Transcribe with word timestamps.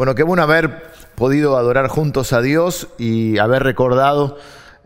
Bueno, 0.00 0.14
qué 0.14 0.22
bueno 0.22 0.42
haber 0.42 0.82
podido 1.14 1.58
adorar 1.58 1.88
juntos 1.88 2.32
a 2.32 2.40
Dios 2.40 2.88
y 2.96 3.36
haber 3.36 3.62
recordado 3.62 4.38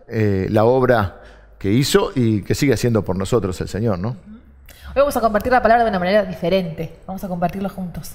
eh, 0.08 0.48
la 0.50 0.64
obra 0.64 1.22
que 1.56 1.70
hizo 1.70 2.10
y 2.16 2.42
que 2.42 2.56
sigue 2.56 2.74
haciendo 2.74 3.04
por 3.04 3.14
nosotros 3.14 3.60
el 3.60 3.68
Señor, 3.68 4.00
¿no? 4.00 4.08
Hoy 4.08 4.96
vamos 4.96 5.16
a 5.16 5.20
compartir 5.20 5.52
la 5.52 5.62
palabra 5.62 5.84
de 5.84 5.90
una 5.90 6.00
manera 6.00 6.24
diferente. 6.24 6.96
Vamos 7.06 7.22
a 7.22 7.28
compartirlo 7.28 7.68
juntos. 7.68 8.10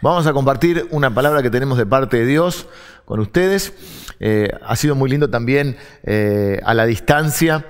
Vamos 0.00 0.28
a 0.28 0.32
compartir 0.32 0.86
una 0.92 1.12
palabra 1.12 1.42
que 1.42 1.50
tenemos 1.50 1.76
de 1.76 1.86
parte 1.86 2.18
de 2.18 2.26
Dios 2.26 2.68
con 3.04 3.18
ustedes. 3.18 3.72
Eh, 4.20 4.48
ha 4.64 4.76
sido 4.76 4.94
muy 4.94 5.10
lindo 5.10 5.28
también 5.28 5.76
eh, 6.04 6.60
a 6.64 6.72
la 6.72 6.86
distancia 6.86 7.66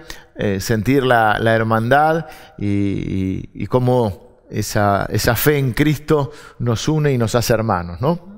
sentir 0.58 1.04
la, 1.04 1.38
hermandad 1.54 2.26
y, 2.58 3.48
y 3.54 3.66
cómo 3.66 4.42
esa, 4.50 5.06
esa 5.08 5.36
fe 5.36 5.56
en 5.56 5.72
Cristo 5.72 6.32
nos 6.58 6.86
une 6.86 7.12
y 7.12 7.16
nos 7.16 7.34
hace 7.34 7.54
hermanos, 7.54 8.02
¿no? 8.02 8.33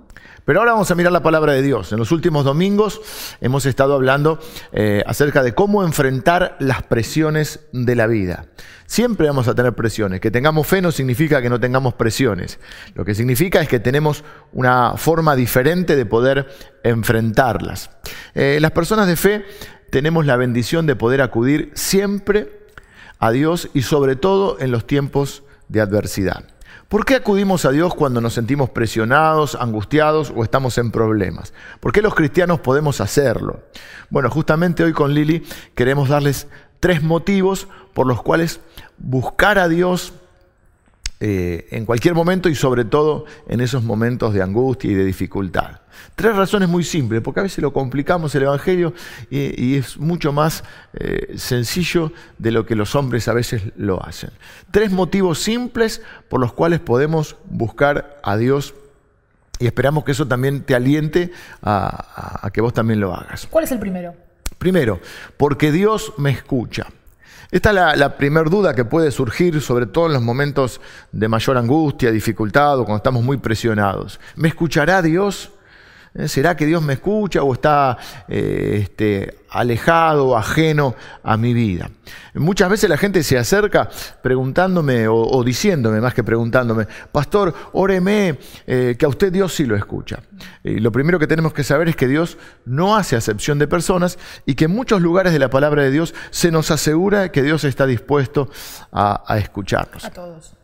Pero 0.47 0.61
ahora 0.61 0.73
vamos 0.73 0.91
a 0.93 0.95
mirar 0.95 1.11
la 1.11 1.25
palabra 1.25 1.53
de 1.53 1.61
Dios. 1.61 1.93
En 1.93 1.99
los 1.99 2.13
últimos 2.13 2.45
domingos 2.45 3.01
hemos 3.41 3.67
estado 3.67 3.95
hablando 3.95 4.39
eh, 4.73 5.03
acerca 5.05 5.43
de 5.43 5.55
cómo 5.55 5.83
enfrentar 5.83 6.57
las 6.61 6.85
presiones 6.85 7.67
de 7.73 7.97
la 7.97 8.07
vida. 8.07 8.47
Siempre 8.87 9.27
vamos 9.27 9.49
a 9.49 9.57
tener 9.57 9.73
presiones. 9.73 10.21
Que 10.21 10.31
tengamos 10.31 10.69
fe 10.69 10.81
no 10.81 10.93
significa 10.93 11.43
que 11.43 11.51
no 11.51 11.59
tengamos 11.59 11.95
presiones. 11.95 12.61
Lo 12.95 13.05
que 13.05 13.17
significa 13.17 13.61
es 13.61 13.69
que 13.69 13.81
tenemos 13.81 14.23
una 14.53 14.97
forma 14.97 15.35
diferente 15.35 15.97
de 15.97 16.07
poder 16.07 16.47
enfrentarlas. 16.85 17.91
Eh, 18.35 18.59
las 18.61 18.71
personas 18.71 19.09
de 19.09 19.17
fe 19.17 19.45
tenemos 19.91 20.27
la 20.27 20.37
bendición 20.37 20.87
de 20.87 20.95
poder 20.95 21.23
acudir 21.23 21.73
siempre 21.75 22.69
a 23.19 23.33
Dios 23.33 23.69
y 23.75 23.83
sobre 23.83 24.15
todo 24.15 24.61
en 24.61 24.71
los 24.71 24.87
tiempos 24.87 25.43
de 25.67 25.81
adversidad. 25.81 26.56
¿Por 26.89 27.05
qué 27.05 27.17
acudimos 27.17 27.65
a 27.65 27.73
Dios 27.73 27.97
cuando 27.97 28.21
nos 28.21 28.35
sentimos 28.35 28.71
presionados, 28.71 29.57
angustiados 29.57 30.33
o 30.35 30.45
estamos 30.45 30.79
en 30.79 30.93
problemas? 30.93 31.53
¿Por 31.81 31.91
qué 31.91 32.01
los 32.01 32.15
cristianos 32.15 32.61
podemos 32.61 33.01
hacerlo? 33.01 33.65
Bueno, 34.09 34.31
justamente 34.31 34.85
hoy 34.85 34.93
con 34.93 35.13
Lili 35.13 35.45
queremos 35.75 36.09
darles 36.09 36.47
tres 36.79 37.03
motivos 37.03 37.67
por 37.93 38.07
los 38.07 38.23
cuales 38.23 38.61
buscar 38.99 39.59
a 39.59 39.67
Dios 39.67 40.13
eh, 41.19 41.67
en 41.71 41.87
cualquier 41.87 42.15
momento 42.15 42.51
y 42.51 42.55
sobre 42.55 42.85
todo 42.85 43.25
en 43.49 43.63
esos 43.63 43.83
momentos 43.83 44.35
de 44.35 44.43
angustia 44.43 44.91
y 44.91 44.95
de 44.95 45.05
dificultad. 45.05 45.81
Tres 46.15 46.37
razones 46.37 46.69
muy 46.69 46.85
simples, 46.85 47.23
porque 47.23 47.41
a 47.41 47.43
veces 47.43 47.63
lo 47.63 47.73
complicamos 47.73 48.35
el 48.35 48.43
Evangelio 48.43 48.93
y, 49.31 49.77
es 49.77 49.97
mucho 49.97 50.33
más 50.33 50.63
eh, 50.93 51.35
sencillo 51.37 52.13
de 52.37 52.51
lo 52.51 52.67
que 52.67 52.75
los 52.75 52.95
hombres 52.95 53.29
a 53.29 53.33
veces 53.33 53.63
lo 53.77 54.05
hacen. 54.05 54.31
Tres 54.71 54.93
motivos 54.93 55.39
simples 55.39 56.03
por 56.29 56.39
los 56.39 56.53
cuales 56.53 56.81
podemos 56.81 57.37
buscar 57.49 58.21
a 58.23 58.37
Dios 58.37 58.75
y 59.59 59.67
esperamos 59.67 60.05
que 60.05 60.13
eso 60.13 60.29
también 60.29 60.65
te 60.65 60.75
aliente 60.75 61.33
a, 61.63 62.47
a 62.47 62.51
que 62.51 62.61
vos 62.61 62.75
también 62.75 63.01
lo 63.01 63.15
hagas. 63.15 63.47
¿Cuál 63.51 63.65
es 63.65 63.73
el 63.73 63.79
primero? 63.79 64.15
Primero, 64.59 65.01
porque 65.39 65.73
Dios 65.73 66.13
me 66.19 66.31
escucha. 66.31 66.87
Esta 67.51 67.93
es 67.93 67.99
la, 67.99 68.17
primera 68.17 68.49
duda 68.49 68.75
que 68.75 68.85
puede 68.85 69.11
surgir, 69.11 69.61
sobre 69.61 69.87
todo 69.87 70.07
en 70.07 70.15
los 70.15 70.23
momentos 70.23 70.81
de 71.13 71.29
mayor 71.29 71.57
angustia, 71.57 72.11
dificultad 72.11 72.79
o 72.79 72.85
cuando 72.85 72.97
estamos 72.99 73.23
muy 73.23 73.37
presionados. 73.37 74.19
¿Me 74.35 74.49
escuchará 74.49 75.03
Dios? 75.03 75.51
¿Será 76.27 76.57
que 76.57 76.67
Dios 76.67 76.83
me 76.83 76.95
escucha 76.95 77.43
o 77.43 77.53
está 77.53 77.99
eh, 78.29 78.81
este, 78.83 79.39
alejado, 79.51 80.37
ajeno 80.37 80.95
a 81.23 81.37
mi 81.37 81.53
vida? 81.53 81.91
Muchas 82.35 82.71
veces 82.71 82.89
la 82.89 82.97
gente 82.97 83.23
se 83.23 83.39
acerca 83.39 83.91
preguntándome 84.23 85.09
o, 85.09 85.43
diciéndome, 85.45 86.01
más 86.01 86.15
que 86.15 86.25
preguntándome, 86.25 86.87
Pastor, 87.13 87.55
óreme, 87.73 88.39
eh, 88.67 88.97
que 88.99 89.05
a 89.05 89.09
usted 89.09 89.33
Dios 89.33 89.55
sí 89.55 89.65
lo 89.65 89.77
escucha. 89.77 90.21
Y 90.65 90.81
lo 90.81 90.93
primero 90.93 91.19
que 91.19 91.27
tenemos 91.27 91.53
que 91.53 91.65
saber 91.65 91.89
es 91.89 91.97
que 91.97 92.09
Dios 92.09 92.39
no 92.65 92.97
hace 92.97 93.17
acepción 93.17 93.59
de 93.59 93.69
personas 93.69 94.19
y 94.47 94.55
que 94.55 94.67
en 94.67 94.73
muchos 94.73 95.03
lugares 95.03 95.33
de 95.33 95.39
la 95.39 95.51
palabra 95.51 95.83
de 95.83 95.91
Dios 95.91 96.15
se 96.31 96.51
nos 96.51 96.71
asegura 96.71 97.31
que 97.31 97.43
Dios 97.43 97.65
está 97.65 97.87
dispuesto 97.87 98.51
a, 98.93 99.23
a 99.27 99.39
escucharnos. 99.39 100.05
A 100.05 100.11
todos. 100.11 100.57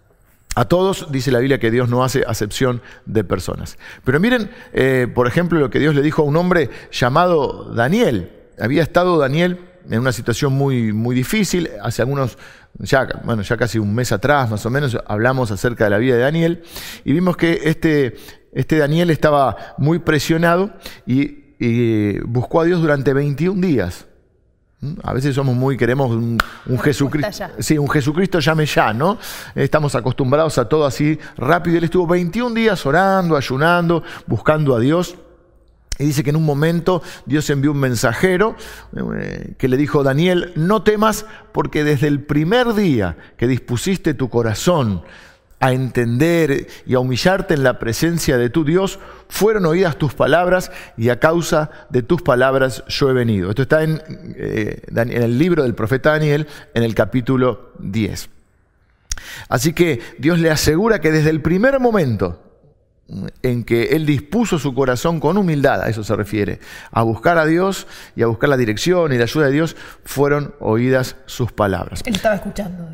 A 0.54 0.66
todos 0.66 1.10
dice 1.10 1.30
la 1.30 1.38
Biblia 1.38 1.58
que 1.58 1.70
Dios 1.70 1.88
no 1.88 2.04
hace 2.04 2.24
acepción 2.26 2.82
de 3.06 3.24
personas. 3.24 3.78
Pero 4.04 4.20
miren, 4.20 4.50
eh, 4.72 5.08
por 5.12 5.26
ejemplo, 5.26 5.58
lo 5.58 5.70
que 5.70 5.78
Dios 5.78 5.94
le 5.94 6.02
dijo 6.02 6.22
a 6.22 6.24
un 6.26 6.36
hombre 6.36 6.68
llamado 6.90 7.72
Daniel. 7.74 8.30
Había 8.60 8.82
estado 8.82 9.18
Daniel 9.18 9.60
en 9.90 9.98
una 9.98 10.12
situación 10.12 10.52
muy, 10.52 10.92
muy 10.92 11.14
difícil. 11.16 11.70
Hace 11.82 12.02
algunos, 12.02 12.36
ya, 12.78 13.08
bueno, 13.24 13.42
ya 13.42 13.56
casi 13.56 13.78
un 13.78 13.94
mes 13.94 14.12
atrás 14.12 14.50
más 14.50 14.66
o 14.66 14.70
menos, 14.70 14.98
hablamos 15.06 15.50
acerca 15.50 15.84
de 15.84 15.90
la 15.90 15.98
vida 15.98 16.16
de 16.16 16.22
Daniel 16.22 16.62
y 17.04 17.12
vimos 17.12 17.36
que 17.36 17.60
este, 17.64 18.16
este 18.52 18.76
Daniel 18.76 19.10
estaba 19.10 19.74
muy 19.78 20.00
presionado 20.00 20.74
y, 21.06 21.54
y 21.58 22.18
buscó 22.20 22.60
a 22.60 22.64
Dios 22.64 22.82
durante 22.82 23.14
21 23.14 23.66
días. 23.66 24.06
¿Mm? 24.82 24.94
A 25.04 25.12
veces 25.12 25.34
somos 25.34 25.54
muy, 25.54 25.76
queremos 25.76 26.10
un, 26.10 26.38
Jesucristo. 26.82 27.46
Sí, 27.60 27.78
un 27.78 27.88
Jesucristo 27.88 28.40
llame 28.40 28.66
ya, 28.66 28.92
¿no? 28.92 29.16
Estamos 29.54 29.94
acostumbrados 29.94 30.58
a 30.58 30.68
todo 30.68 30.84
así 30.84 31.18
rápido. 31.36 31.78
Él 31.78 31.84
estuvo 31.84 32.06
21 32.06 32.54
días 32.54 32.84
orando, 32.84 33.36
ayunando, 33.36 34.02
buscando 34.26 34.74
a 34.74 34.80
Dios. 34.80 35.16
Y 35.98 36.06
dice 36.06 36.24
que 36.24 36.30
en 36.30 36.36
un 36.36 36.44
momento 36.44 37.00
Dios 37.26 37.48
envió 37.50 37.70
un 37.70 37.78
mensajero 37.78 38.56
eh, 39.16 39.54
que 39.56 39.68
le 39.68 39.76
dijo, 39.76 40.02
Daniel, 40.02 40.52
no 40.56 40.82
temas 40.82 41.26
porque 41.52 41.84
desde 41.84 42.08
el 42.08 42.22
primer 42.22 42.74
día 42.74 43.16
que 43.36 43.46
dispusiste 43.46 44.14
tu 44.14 44.28
corazón 44.28 45.02
a 45.62 45.72
entender 45.72 46.66
y 46.86 46.94
a 46.94 46.98
humillarte 46.98 47.54
en 47.54 47.62
la 47.62 47.78
presencia 47.78 48.36
de 48.36 48.50
tu 48.50 48.64
Dios, 48.64 48.98
fueron 49.28 49.64
oídas 49.64 49.96
tus 49.96 50.12
palabras 50.12 50.72
y 50.96 51.08
a 51.08 51.20
causa 51.20 51.70
de 51.88 52.02
tus 52.02 52.20
palabras 52.20 52.82
yo 52.88 53.08
he 53.08 53.12
venido. 53.12 53.48
Esto 53.48 53.62
está 53.62 53.84
en, 53.84 54.02
eh, 54.36 54.82
el 54.92 55.38
libro 55.38 55.62
del 55.62 55.76
profeta 55.76 56.10
Daniel, 56.10 56.48
en 56.74 56.82
el 56.82 56.96
capítulo 56.96 57.70
10. 57.78 58.28
Así 59.48 59.72
que 59.72 60.00
Dios 60.18 60.40
le 60.40 60.50
asegura 60.50 61.00
que 61.00 61.12
desde 61.12 61.30
el 61.30 61.40
primer 61.40 61.78
momento 61.78 62.42
en 63.42 63.62
que 63.62 63.90
él 63.90 64.04
dispuso 64.04 64.58
su 64.58 64.74
corazón 64.74 65.20
con 65.20 65.38
humildad, 65.38 65.82
a 65.82 65.88
eso 65.88 66.02
se 66.02 66.16
refiere, 66.16 66.58
a 66.90 67.02
buscar 67.04 67.38
a 67.38 67.46
Dios 67.46 67.86
y 68.16 68.22
a 68.22 68.26
buscar 68.26 68.48
la 68.48 68.56
dirección 68.56 69.12
y 69.12 69.16
la 69.16 69.24
ayuda 69.24 69.46
de 69.46 69.52
Dios, 69.52 69.76
fueron 70.04 70.56
oídas 70.58 71.14
sus 71.26 71.52
palabras. 71.52 72.02
Él 72.04 72.16
estaba 72.16 72.34
escuchando. 72.34 72.88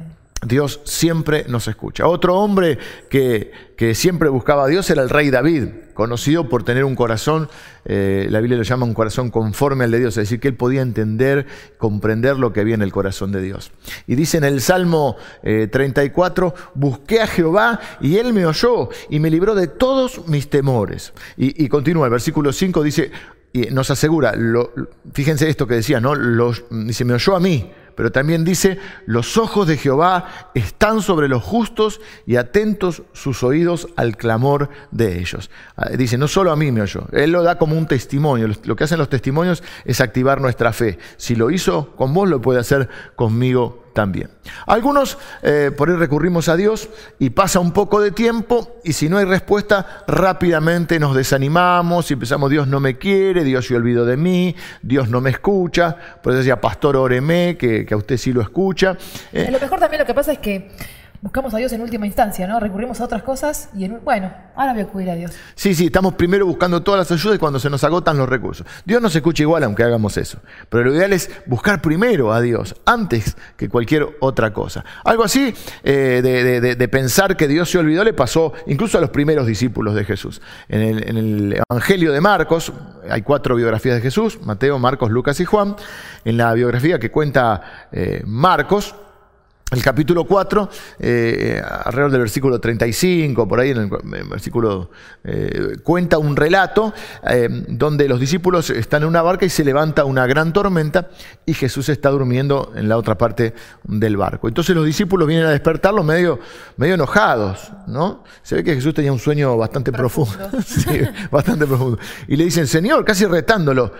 Dios 0.47 0.81
siempre 0.85 1.45
nos 1.49 1.67
escucha. 1.67 2.07
Otro 2.07 2.37
hombre 2.39 2.79
que, 3.11 3.51
que, 3.77 3.95
siempre 3.95 4.29
buscaba 4.29 4.65
a 4.65 4.69
Dios 4.69 4.89
era 4.89 5.03
el 5.03 5.11
rey 5.11 5.31
David, 5.31 5.65
conocido 5.95 6.49
por 6.49 6.63
tener 6.63 6.85
un 6.85 6.95
corazón, 6.95 7.49
eh, 7.85 8.29
la 8.31 8.39
Biblia 8.39 8.57
lo 8.57 8.63
llama 8.63 8.87
un 8.87 8.95
corazón 8.95 9.31
conforme 9.31 9.83
al 9.83 9.91
de 9.91 9.99
Dios, 9.99 10.17
es 10.17 10.25
decir, 10.25 10.39
que 10.39 10.47
él 10.47 10.55
podía 10.55 10.83
entender, 10.83 11.47
comprender 11.77 12.39
lo 12.39 12.53
que 12.53 12.61
había 12.61 12.77
en 12.77 12.83
el 12.83 12.93
corazón 12.93 13.33
de 13.33 13.43
Dios. 13.43 13.73
Y 14.07 14.15
dice 14.15 14.39
en 14.39 14.45
el 14.45 14.61
Salmo 14.61 15.17
34, 15.43 16.47
eh, 16.47 16.61
busqué 16.75 17.21
a 17.21 17.27
Jehová 17.27 17.81
y 18.01 18.19
él 18.19 18.33
me 18.33 18.47
oyó 18.47 18.91
y 19.11 19.19
me 19.19 19.31
libró 19.31 19.57
de 19.57 19.67
todos 19.67 20.29
mis 20.29 20.49
temores. 20.49 21.13
Y, 21.37 21.69
continúa, 21.69 22.07
el 22.07 22.13
versículo 22.13 22.53
5 22.53 22.83
dice, 22.85 23.11
y 23.53 23.63
nos 23.73 23.91
asegura, 23.91 24.37
lo, 24.37 24.73
fíjense 25.13 25.49
esto 25.49 25.67
que 25.67 25.75
decía, 25.75 26.01
¿no? 26.01 26.15
Los, 26.15 26.65
dice, 26.71 27.05
me 27.05 27.15
oyó 27.15 27.35
a 27.35 27.41
mí 27.41 27.73
pero 27.99 28.13
también 28.13 28.45
dice, 28.45 28.79
los 29.07 29.37
ojos 29.37 29.67
de 29.67 29.77
Jehová 29.77 30.51
están 30.55 31.03
sobre 31.03 31.27
los 31.27 31.43
justos 31.43 32.01
y 32.27 32.37
atentos 32.37 33.03
sus 33.13 33.43
oídos 33.43 33.89
al 33.97 34.17
clamor 34.17 34.71
de 34.93 35.19
ellos. 35.19 35.51
Ah, 35.75 35.89
dice, 35.89 36.17
no 36.17 36.29
solo 36.29 36.53
a 36.53 36.57
mí 36.57 36.71
me 36.71 36.81
oyó, 36.81 37.09
él 37.11 37.33
lo 37.33 37.43
da 37.43 37.59
como 37.59 37.77
un 37.77 37.89
testimonio. 37.89 38.47
Lo 38.63 38.77
que 38.77 38.85
hacen 38.85 38.99
los 38.99 39.09
testimonios 39.09 39.65
es 39.85 40.01
activar 40.01 40.41
nuestra 40.41 40.73
fe. 40.73 41.01
Si 41.17 41.35
lo 41.35 41.51
hizo 41.51 41.91
con 41.97 42.15
vos, 42.15 42.29
lo 42.29 42.41
puede 42.41 42.61
hacer 42.61 42.89
conmigo 43.17 43.88
también. 43.99 44.31
Algunos 44.69 45.19
eh, 45.43 45.73
por 45.77 45.91
ahí 45.91 45.97
recurrimos 45.97 46.49
a 46.49 46.55
Dios 46.55 46.89
y 47.19 47.31
pasa 47.31 47.59
un 47.59 47.73
poco 47.73 48.01
de 48.01 48.13
tiempo 48.13 48.77
y 48.85 48.93
si 48.93 49.09
no 49.09 49.19
hay 49.19 49.25
respuesta 49.25 50.05
rápidamente 50.07 51.01
nos 51.01 51.17
desanimamos 51.17 52.09
y 52.09 52.15
empezamos 52.15 52.49
Dios 52.49 52.69
no 52.69 52.79
me 52.79 52.97
quiere, 52.97 53.43
Dios 53.43 53.67
se 53.67 53.75
olvidó 53.75 54.05
de 54.05 54.17
mí, 54.17 54.55
Dios 54.83 55.09
no 55.09 55.21
me 55.21 55.31
escucha. 55.31 55.97
Por 56.23 56.33
eso 56.33 56.39
decía, 56.39 56.61
pastor, 56.61 56.97
óreme, 56.97 57.57
que, 57.59 57.85
que 57.85 57.93
a 57.93 57.97
usted 57.97 58.19
sí 58.19 58.33
lo 58.33 58.41
escucha. 58.41 58.97
Lo 59.33 59.59
mejor 59.59 59.81
también 59.81 59.99
lo 59.99 60.07
que 60.07 60.15
pasa 60.15 60.31
es 60.31 60.39
que 60.39 60.71
buscamos 61.21 61.53
a 61.55 61.59
Dios 61.59 61.73
en 61.73 61.81
última 61.81 62.07
instancia, 62.07 62.47
¿no? 62.47 62.61
Recurrimos 62.61 63.01
a 63.01 63.05
otras 63.05 63.23
cosas 63.23 63.71
y, 63.77 63.85
en, 63.85 64.01
bueno, 64.05 64.33
ahora 64.55 64.73
voy 64.73 64.83
a 64.83 64.85
acudir 64.85 65.11
a 65.11 65.15
Dios. 65.15 65.33
Sí, 65.55 65.75
sí, 65.75 65.87
estamos 65.87 66.15
primero 66.15 66.47
buscando 66.47 66.83
todas 66.83 66.99
las 66.99 67.19
ayudas 67.19 67.37
y 67.37 67.39
cuando 67.39 67.59
se 67.59 67.69
nos 67.69 67.83
agotan 67.85 68.17
los 68.17 68.29
recursos. 68.29 68.67
Dios 68.85 69.03
nos 69.03 69.15
escucha 69.15 69.43
igual 69.43 69.65
aunque 69.65 69.83
hagamos 69.83 70.17
eso, 70.17 70.39
pero 70.69 70.85
lo 70.85 70.95
ideal 70.95 71.13
es 71.13 71.31
buscar 71.47 71.83
primero 71.83 72.33
a 72.33 72.41
Dios 72.41 72.77
antes 72.85 73.37
que 73.57 73.69
cualquier 73.69 74.07
otra 74.21 74.53
cosa. 74.53 74.85
Algo 75.05 75.25
así 75.25 75.55
eh, 75.83 76.21
de, 76.23 76.89
pensar 76.89 77.37
que 77.37 77.49
Dios 77.49 77.71
se 77.71 77.79
olvidó 77.79 78.05
le 78.05 78.15
pasó 78.15 78.53
incluso 78.67 78.97
a 78.99 79.01
los 79.01 79.11
primeros 79.11 79.47
discípulos 79.47 79.95
de 79.95 80.05
Jesús. 80.05 80.41
En 80.69 80.81
el, 80.83 81.59
Evangelio 81.69 82.13
de 82.13 82.21
Marcos 82.21 82.73
hay 83.11 83.23
cuatro 83.23 83.55
biografías 83.57 83.97
de 83.97 84.01
Jesús, 84.01 84.39
Mateo, 84.43 84.79
Marcos, 84.79 85.11
Lucas 85.11 85.39
y 85.41 85.45
Juan. 85.45 85.77
En 86.25 86.37
la 86.37 86.53
biografía 86.55 86.99
que 86.99 87.11
cuenta 87.11 87.89
eh, 87.93 88.23
Marcos, 88.25 88.95
el 89.71 89.83
capítulo 89.83 90.25
4, 90.25 90.71
eh, 90.99 91.63
alrededor 91.85 92.11
del 92.11 92.21
versículo 92.21 92.59
35, 92.59 93.47
por 93.47 93.61
ahí 93.61 93.71
en 93.71 93.79
el, 93.79 93.91
versículo, 94.29 94.91
eh, 95.25 95.77
cuenta 95.83 96.17
un 96.17 96.37
relato 96.37 96.95
eh, 97.29 97.49
donde 97.69 98.09
los 98.09 98.19
discípulos 98.19 98.71
están 98.71 99.03
en 99.03 99.09
una 99.09 99.21
barca 99.21 99.45
y 99.45 99.51
se 99.51 99.65
levanta 99.65 100.07
una 100.07 100.27
gran 100.27 100.55
tormenta 100.55 101.11
y 101.45 101.53
Jesús 101.53 101.91
está 101.91 102.09
durmiendo 102.09 102.73
en 102.77 102.89
la 102.89 102.97
otra 102.97 103.19
parte 103.19 103.53
del 103.85 104.17
barco. 104.17 104.49
Entonces 104.49 104.75
los 104.75 104.87
discípulos 104.87 105.29
vienen 105.29 105.45
a 105.45 105.51
despertarlo 105.51 106.03
medio, 106.03 106.41
medio 106.79 106.95
enojados, 106.95 107.71
¿no? 107.87 108.25
Se 108.43 108.55
ve 108.55 108.65
que 108.65 108.75
Jesús 108.75 108.95
tenía 108.95 109.13
un 109.13 109.19
sueño 109.19 109.55
bastante 109.59 109.93
profundo, 109.93 110.49
sí, 110.67 111.03
bastante 111.31 111.67
profundo. 111.67 111.99
Y 112.27 112.37
le 112.37 112.45
dicen, 112.45 112.67
Señor, 112.67 113.05
casi 113.05 113.27
retándolo, 113.27 113.93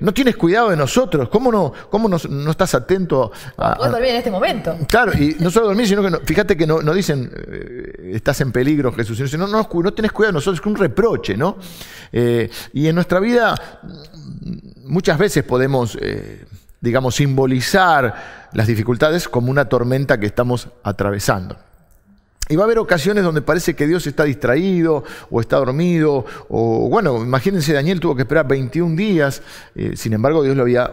no 0.00 0.14
tienes 0.14 0.36
cuidado 0.36 0.70
de 0.70 0.76
nosotros, 0.76 1.28
¿cómo 1.28 1.50
no, 1.50 1.72
cómo 1.90 2.08
no, 2.08 2.50
estás 2.50 2.76
atento 2.76 3.32
a... 3.56 3.88
Dormir 3.90 4.10
en 4.10 4.16
este 4.16 4.30
momento. 4.30 4.76
Claro, 4.86 4.99
y 5.18 5.36
no 5.40 5.50
solo 5.50 5.66
dormir, 5.66 5.86
sino 5.86 6.02
que 6.02 6.24
fíjate 6.24 6.56
que 6.56 6.66
no, 6.66 6.80
dicen 6.94 7.30
eh, 7.34 8.12
estás 8.14 8.40
en 8.40 8.52
peligro, 8.52 8.92
Jesús, 8.92 9.30
sino 9.30 9.46
no, 9.46 9.62
no, 9.62 9.82
no 9.82 9.92
tenés 9.94 10.12
cuidado 10.12 10.32
de 10.32 10.34
nosotros, 10.34 10.60
es 10.60 10.66
un 10.66 10.76
reproche, 10.76 11.36
¿no? 11.36 11.56
Eh, 12.12 12.50
y 12.72 12.86
en 12.86 12.94
nuestra 12.94 13.20
vida 13.20 13.54
muchas 14.84 15.18
veces 15.18 15.44
podemos, 15.44 15.96
eh, 16.00 16.44
digamos, 16.80 17.14
simbolizar 17.14 18.48
las 18.52 18.66
dificultades 18.66 19.28
como 19.28 19.50
una 19.50 19.68
tormenta 19.68 20.18
que 20.18 20.26
estamos 20.26 20.68
atravesando. 20.82 21.56
Y 22.48 22.56
va 22.56 22.64
a 22.64 22.66
haber 22.66 22.78
ocasiones 22.78 23.22
donde 23.22 23.42
parece 23.42 23.74
que 23.74 23.86
Dios 23.86 24.06
está 24.08 24.24
distraído 24.24 25.04
o 25.30 25.40
está 25.40 25.56
dormido, 25.56 26.24
o 26.48 26.88
bueno, 26.88 27.22
imagínense, 27.22 27.72
Daniel 27.72 28.00
tuvo 28.00 28.16
que 28.16 28.22
esperar 28.22 28.48
21 28.48 28.96
días, 28.96 29.40
sin 29.94 30.14
embargo 30.14 30.42
Dios 30.42 30.56
lo 30.56 30.62
había 30.62 30.90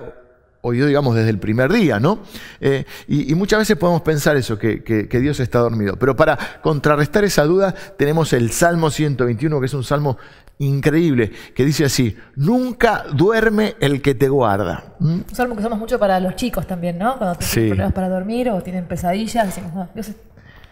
oído, 0.67 0.87
digamos, 0.87 1.15
desde 1.15 1.29
el 1.29 1.39
primer 1.39 1.71
día, 1.71 1.99
¿no? 1.99 2.19
Eh, 2.61 2.85
y, 3.07 3.33
muchas 3.35 3.59
veces 3.59 3.77
podemos 3.77 4.01
pensar 4.01 4.37
eso, 4.37 4.57
que, 4.57 5.07
Dios 5.21 5.39
está 5.39 5.59
dormido. 5.59 5.95
Pero 5.97 6.15
para 6.15 6.37
contrarrestar 6.61 7.23
esa 7.23 7.43
duda 7.43 7.73
tenemos 7.97 8.33
el 8.33 8.51
Salmo 8.51 8.89
121, 8.89 9.59
que 9.59 9.65
es 9.65 9.73
un 9.73 9.83
salmo 9.83 10.17
increíble, 10.59 11.31
que 11.53 11.65
dice 11.65 11.85
así, 11.85 12.17
nunca 12.35 13.05
duerme 13.13 13.75
el 13.79 14.01
que 14.01 14.15
te 14.15 14.27
guarda. 14.27 14.95
¿Mm? 14.99 15.07
Un 15.07 15.25
salmo 15.31 15.55
que 15.55 15.59
usamos 15.59 15.79
mucho 15.79 15.99
para 15.99 16.19
los 16.19 16.35
chicos 16.35 16.65
también, 16.65 16.97
¿no? 16.97 17.17
Cuando 17.17 17.37
tienen 17.37 17.69
problemas 17.69 17.93
para 17.93 18.09
dormir 18.09 18.49
o 18.49 18.61
tienen 18.61 18.85
pesadillas, 18.85 19.45
decimos, 19.45 19.73
no, 19.73 19.89
Dios 19.93 20.11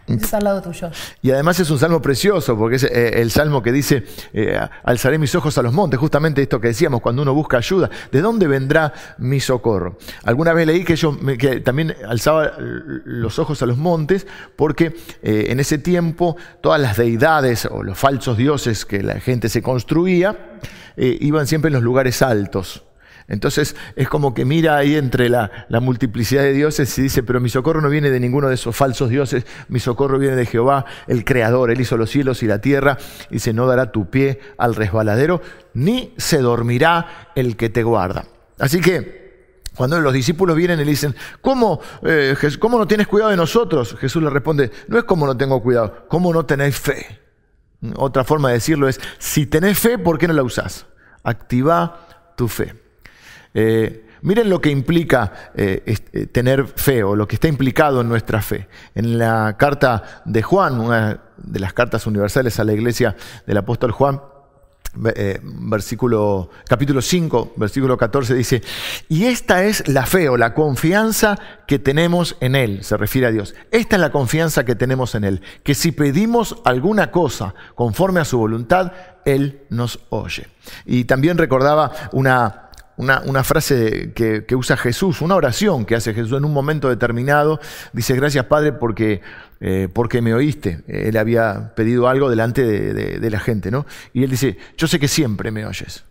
al 0.08 0.44
lado 0.44 0.62
tuyo. 0.62 0.90
Y 1.22 1.32
además 1.32 1.60
es 1.60 1.70
un 1.70 1.80
salmo 1.80 2.02
precioso, 2.02 2.58
porque 2.58 2.76
es 2.76 2.84
eh, 2.84 3.22
el 3.22 3.32
salmo 3.32 3.64
que 3.64 3.72
dice, 3.72 4.04
eh, 4.34 4.60
alzaré 4.84 5.18
mis 5.18 5.34
ojos 5.36 5.58
a 5.58 5.62
los 5.62 5.74
montes, 5.74 6.00
justamente 6.00 6.42
esto 6.42 6.60
que 6.62 6.70
decíamos, 6.70 7.02
cuando 7.02 7.22
uno 7.22 7.34
busca 7.34 7.58
ayuda, 7.58 7.90
¿de 8.12 8.22
dónde 8.22 8.48
vendrá 8.48 8.94
mi 9.18 9.40
socorro? 9.40 9.98
Alguna 10.24 10.54
vez 10.54 10.68
leí 10.68 10.84
que 10.84 10.96
yo 10.96 11.18
que 11.40 11.60
también 11.62 11.96
alzaba 12.08 12.54
los 12.58 13.40
ojos 13.40 13.62
a 13.62 13.66
los 13.66 13.78
montes, 13.78 14.28
porque 14.56 14.96
eh, 15.24 15.48
en 15.50 15.60
ese 15.60 15.78
tiempo 15.78 16.36
todas 16.62 16.80
las 16.80 16.98
deidades 16.98 17.66
o 17.66 17.84
los 17.84 17.98
falsos 17.98 18.38
dioses 18.38 18.86
que 18.86 19.02
la 19.02 19.20
gente 19.20 19.50
se 19.50 19.62
construía, 19.62 20.60
iban 20.98 21.46
siempre 21.46 21.70
en 21.70 21.74
los 21.74 21.84
lugares 21.84 22.22
altos. 22.22 22.84
Entonces 23.28 23.76
es 23.96 24.08
como 24.08 24.34
que 24.34 24.46
mira 24.46 24.78
ahí 24.78 24.96
entre 24.96 25.30
la, 25.30 25.52
multiplicidad 25.82 26.44
de 26.44 26.54
dioses 26.54 26.98
y 26.98 27.02
dice, 27.02 27.24
pero 27.24 27.40
mi 27.40 27.50
socorro 27.50 27.82
no 27.82 27.90
viene 27.90 28.12
de 28.12 28.20
ninguno 28.20 28.50
de 28.50 28.56
esos 28.56 28.76
falsos 28.76 29.10
dioses, 29.10 29.46
mi 29.68 29.80
socorro 29.80 30.20
viene 30.20 30.36
de 30.36 30.46
Jehová, 30.46 30.86
el 31.08 31.26
Creador, 31.26 31.72
Él 31.72 31.82
hizo 31.82 31.98
los 31.98 32.10
cielos 32.10 32.44
y 32.44 32.48
la 32.48 32.60
tierra, 32.60 32.98
y 33.30 33.36
dice, 33.36 33.54
no 33.54 33.68
dará 33.68 33.92
tu 33.92 34.10
pie 34.10 34.40
al 34.58 34.76
resbaladero, 34.76 35.42
ni 35.74 36.14
se 36.18 36.40
dormirá 36.40 37.32
el 37.36 37.58
que 37.58 37.70
te 37.70 37.84
guarda. 37.84 38.26
Así 38.60 38.80
que 38.80 39.26
cuando 39.76 40.00
los 40.00 40.14
discípulos 40.14 40.56
vienen 40.56 40.80
y 40.80 40.86
le 40.86 40.92
dicen, 40.92 41.16
¿cómo, 41.42 41.82
eh, 42.04 42.36
¿cómo 42.60 42.78
no 42.78 42.88
tienes 42.88 43.08
cuidado 43.08 43.32
de 43.32 43.38
nosotros? 43.38 43.96
Jesús 44.00 44.22
le 44.22 44.30
responde, 44.30 44.72
no 44.88 44.98
es 44.98 45.04
como 45.04 45.26
no 45.26 45.36
tengo 45.36 45.62
cuidado, 45.62 46.06
¿cómo 46.08 46.32
no 46.32 46.46
tenéis 46.46 46.80
fe? 46.80 47.20
Otra 47.96 48.24
forma 48.24 48.50
de 48.50 48.56
decirlo 48.56 48.88
es, 48.88 49.00
si 49.18 49.46
tenés 49.46 49.78
fe, 49.78 49.98
¿por 49.98 50.18
qué 50.18 50.28
no 50.28 50.34
la 50.34 50.44
usás? 50.44 50.86
Activa 51.24 52.34
tu 52.36 52.48
fe. 52.48 52.85
Eh, 53.58 54.06
miren 54.22 54.50
lo 54.50 54.60
que 54.60 54.70
implica 54.70 55.52
eh, 55.56 55.82
eh, 55.86 56.26
tener 56.28 56.68
fe 56.68 57.04
o 57.04 57.16
lo 57.16 57.26
que 57.26 57.36
está 57.36 57.48
implicado 57.48 58.02
en 58.02 58.10
nuestra 58.10 58.42
fe. 58.42 58.68
En 58.94 59.18
la 59.18 59.56
carta 59.58 60.22
de 60.26 60.44
Juan, 60.44 60.82
una 60.82 61.22
de 61.38 61.60
las 61.62 61.72
cartas 61.72 62.06
universales 62.06 62.60
a 62.60 62.66
la 62.66 62.74
iglesia 62.74 63.16
del 63.48 63.58
apóstol 63.58 63.92
Juan, 63.92 64.20
versículo, 64.98 66.50
capítulo 66.68 67.02
5, 67.02 67.54
versículo 67.58 67.98
14 67.98 68.34
dice, 68.34 68.62
y 69.10 69.26
esta 69.26 69.64
es 69.64 69.88
la 69.88 70.06
fe 70.06 70.30
o 70.30 70.38
la 70.38 70.54
confianza 70.54 71.38
que 71.68 71.80
tenemos 71.80 72.38
en 72.40 72.56
Él, 72.56 72.84
se 72.84 72.96
refiere 72.96 73.28
a 73.28 73.32
Dios. 73.32 73.56
Esta 73.72 73.98
es 73.98 74.02
la 74.02 74.12
confianza 74.12 74.64
que 74.64 74.76
tenemos 74.76 75.16
en 75.16 75.26
Él, 75.26 75.42
que 75.64 75.76
si 75.76 75.92
pedimos 75.92 76.62
alguna 76.64 77.12
cosa 77.12 77.54
conforme 77.76 78.22
a 78.22 78.26
su 78.26 78.38
voluntad, 78.38 78.94
Él 79.26 79.64
nos 79.70 80.00
oye. 80.10 80.48
Y 80.86 81.04
también 81.06 81.38
recordaba 81.38 81.92
una 82.14 82.65
una, 82.98 83.44
frase 83.44 84.14
que, 84.14 84.56
usa 84.56 84.78
Jesús, 84.78 85.22
una 85.22 85.36
oración 85.36 85.86
que 85.86 85.96
hace 85.96 86.14
Jesús 86.14 86.38
en 86.38 86.46
un 86.46 86.54
momento 86.54 86.90
determinado. 86.90 87.60
Dice, 87.94 88.16
gracias 88.16 88.46
Padre 88.46 88.74
porque, 88.74 89.22
eh, 89.60 89.90
porque 89.92 90.22
me 90.22 90.34
oíste. 90.34 90.84
Él 90.88 91.18
había 91.18 91.74
pedido 91.76 92.08
algo 92.08 92.30
delante 92.30 92.64
de, 92.64 93.30
la 93.30 93.40
gente, 93.40 93.72
¿no? 93.72 93.86
Y 94.14 94.24
él 94.24 94.30
dice, 94.30 94.58
yo 94.78 94.88
sé 94.88 95.00
que 95.00 95.08
siempre 95.08 95.52
me 95.52 95.66
oyes, 95.66 96.06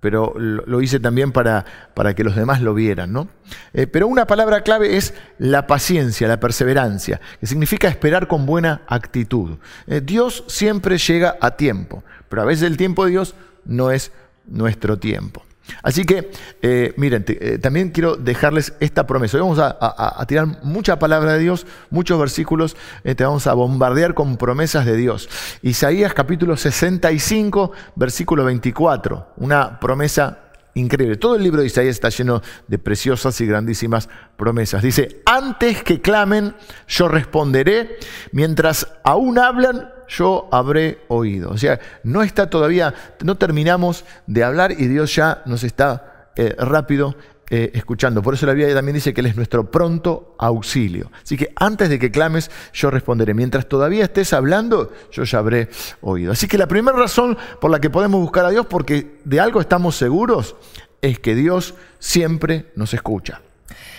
pero 0.00 0.34
lo, 0.36 0.80
hice 0.80 0.98
también 0.98 1.32
para, 1.32 1.64
para, 1.94 2.14
que 2.14 2.24
los 2.24 2.34
demás 2.34 2.60
lo 2.60 2.74
vieran, 2.74 3.12
¿no? 3.12 3.28
Eh, 3.72 3.86
pero 3.86 4.08
una 4.08 4.26
palabra 4.26 4.62
clave 4.62 4.96
es 4.96 5.14
la 5.38 5.66
paciencia, 5.66 6.26
la 6.26 6.40
perseverancia, 6.40 7.20
que 7.38 7.46
significa 7.46 7.88
esperar 7.88 8.26
con 8.26 8.46
buena 8.46 8.82
actitud. 8.88 9.58
Eh, 9.86 10.00
Dios 10.02 10.44
siempre 10.48 10.98
llega 10.98 11.36
a 11.40 11.56
tiempo, 11.56 12.02
pero 12.28 12.42
a 12.42 12.46
veces 12.46 12.64
el 12.64 12.76
tiempo 12.76 13.04
de 13.04 13.12
Dios 13.12 13.34
no 13.64 13.90
es 13.90 14.10
nuestro 14.46 14.98
tiempo. 14.98 15.45
Así 15.82 16.04
que, 16.04 16.30
eh, 16.62 16.94
miren, 16.96 17.24
eh, 17.28 17.58
también 17.58 17.90
quiero 17.90 18.16
dejarles 18.16 18.74
esta 18.80 19.06
promesa. 19.06 19.36
Hoy 19.36 19.42
vamos 19.42 19.58
a, 19.58 20.24
tirar 20.26 20.62
mucha 20.62 20.98
palabra 20.98 21.34
de 21.34 21.40
Dios, 21.40 21.66
muchos 21.90 22.18
versículos, 22.18 22.76
eh, 23.04 23.14
te 23.14 23.24
vamos 23.24 23.46
a 23.46 23.54
bombardear 23.54 24.14
con 24.14 24.36
promesas 24.36 24.86
de 24.86 24.96
Dios. 24.96 25.28
Isaías 25.62 26.14
capítulo 26.14 26.56
65, 26.56 27.72
versículo 27.94 28.44
24, 28.44 29.34
una 29.36 29.78
promesa 29.78 30.40
increíble. 30.74 31.16
Todo 31.16 31.36
el 31.36 31.42
libro 31.42 31.60
de 31.60 31.66
Isaías 31.66 31.96
está 31.96 32.08
lleno 32.10 32.42
de 32.66 32.78
preciosas 32.78 33.40
y 33.40 33.46
grandísimas 33.46 34.08
promesas. 34.36 34.82
Dice, 34.82 35.22
antes 35.24 35.82
que 35.82 36.00
clamen, 36.00 36.54
yo 36.86 37.08
responderé, 37.08 37.98
mientras 38.32 38.86
aún 39.02 39.38
hablan, 39.38 39.90
yo 40.08 40.48
habré 40.52 41.00
oído. 41.08 41.50
O 41.50 41.58
sea, 41.58 41.80
no 42.02 42.22
está 42.22 42.48
todavía, 42.50 42.94
no 43.22 43.36
terminamos 43.36 44.04
de 44.26 44.44
hablar 44.44 44.72
y 44.72 44.86
Dios 44.86 45.14
ya 45.14 45.42
nos 45.46 45.64
está 45.64 46.30
eh, 46.36 46.54
rápido 46.58 47.16
eh, 47.48 47.70
escuchando. 47.74 48.22
Por 48.22 48.34
eso 48.34 48.44
la 48.44 48.54
Biblia 48.54 48.74
también 48.74 48.94
dice 48.94 49.14
que 49.14 49.20
Él 49.20 49.28
es 49.28 49.36
nuestro 49.36 49.70
pronto 49.70 50.34
auxilio. 50.38 51.12
Así 51.22 51.36
que 51.36 51.52
antes 51.54 51.88
de 51.88 51.98
que 51.98 52.10
clames, 52.10 52.50
yo 52.72 52.90
responderé. 52.90 53.34
Mientras 53.34 53.68
todavía 53.68 54.04
estés 54.04 54.32
hablando, 54.32 54.92
yo 55.12 55.22
ya 55.22 55.38
habré 55.38 55.68
oído. 56.00 56.32
Así 56.32 56.48
que 56.48 56.58
la 56.58 56.66
primera 56.66 56.98
razón 56.98 57.38
por 57.60 57.70
la 57.70 57.80
que 57.80 57.88
podemos 57.88 58.20
buscar 58.20 58.44
a 58.44 58.50
Dios, 58.50 58.66
porque 58.66 59.18
de 59.24 59.40
algo 59.40 59.60
estamos 59.60 59.96
seguros, 59.96 60.56
es 61.02 61.20
que 61.20 61.34
Dios 61.36 61.74
siempre 62.00 62.72
nos 62.74 62.92
escucha. 62.94 63.40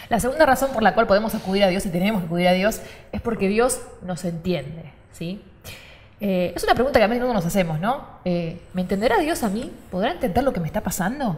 La 0.09 0.19
segunda 0.19 0.45
razón 0.45 0.71
por 0.73 0.83
la 0.83 0.93
cual 0.93 1.07
podemos 1.07 1.33
acudir 1.35 1.63
a 1.63 1.67
Dios 1.67 1.85
y 1.85 1.89
tenemos 1.89 2.21
que 2.21 2.27
acudir 2.27 2.47
a 2.47 2.53
Dios 2.53 2.81
es 3.11 3.21
porque 3.21 3.47
Dios 3.47 3.81
nos 4.03 4.25
entiende. 4.25 4.91
¿sí? 5.11 5.41
Eh, 6.19 6.53
es 6.55 6.63
una 6.63 6.73
pregunta 6.73 6.99
que 6.99 7.05
a 7.05 7.07
menudo 7.07 7.33
nos 7.33 7.45
hacemos, 7.45 7.79
¿no? 7.79 8.19
Eh, 8.25 8.61
¿Me 8.73 8.81
entenderá 8.81 9.17
Dios 9.19 9.43
a 9.43 9.49
mí? 9.49 9.71
¿Podrá 9.91 10.11
entender 10.11 10.43
lo 10.43 10.51
que 10.51 10.59
me 10.59 10.67
está 10.67 10.81
pasando? 10.81 11.37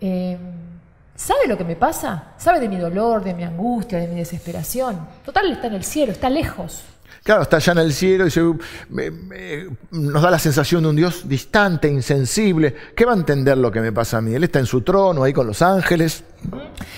¿Sabe 0.00 1.46
lo 1.46 1.58
que 1.58 1.64
me 1.64 1.76
pasa? 1.76 2.32
¿Sabe 2.38 2.60
de 2.60 2.68
mi 2.68 2.78
dolor, 2.78 3.22
de 3.22 3.34
mi 3.34 3.44
angustia, 3.44 3.98
de 3.98 4.08
mi 4.08 4.16
desesperación? 4.16 4.98
Total, 5.24 5.52
está 5.52 5.66
en 5.66 5.74
el 5.74 5.84
cielo, 5.84 6.12
está 6.12 6.30
lejos. 6.30 6.82
Claro, 7.22 7.42
está 7.42 7.58
allá 7.58 7.72
en 7.72 7.78
el 7.80 7.92
cielo 7.92 8.26
y 8.26 9.68
nos 9.90 10.22
da 10.22 10.30
la 10.30 10.38
sensación 10.38 10.82
de 10.82 10.88
un 10.88 10.96
Dios 10.96 11.28
distante, 11.28 11.88
insensible. 11.88 12.74
¿Qué 12.96 13.04
va 13.04 13.12
a 13.12 13.16
entender 13.16 13.58
lo 13.58 13.70
que 13.70 13.80
me 13.80 13.92
pasa 13.92 14.16
a 14.16 14.20
mí? 14.22 14.34
Él 14.34 14.44
está 14.44 14.58
en 14.58 14.66
su 14.66 14.80
trono, 14.80 15.22
ahí 15.22 15.34
con 15.34 15.46
los 15.46 15.60
ángeles. 15.60 16.24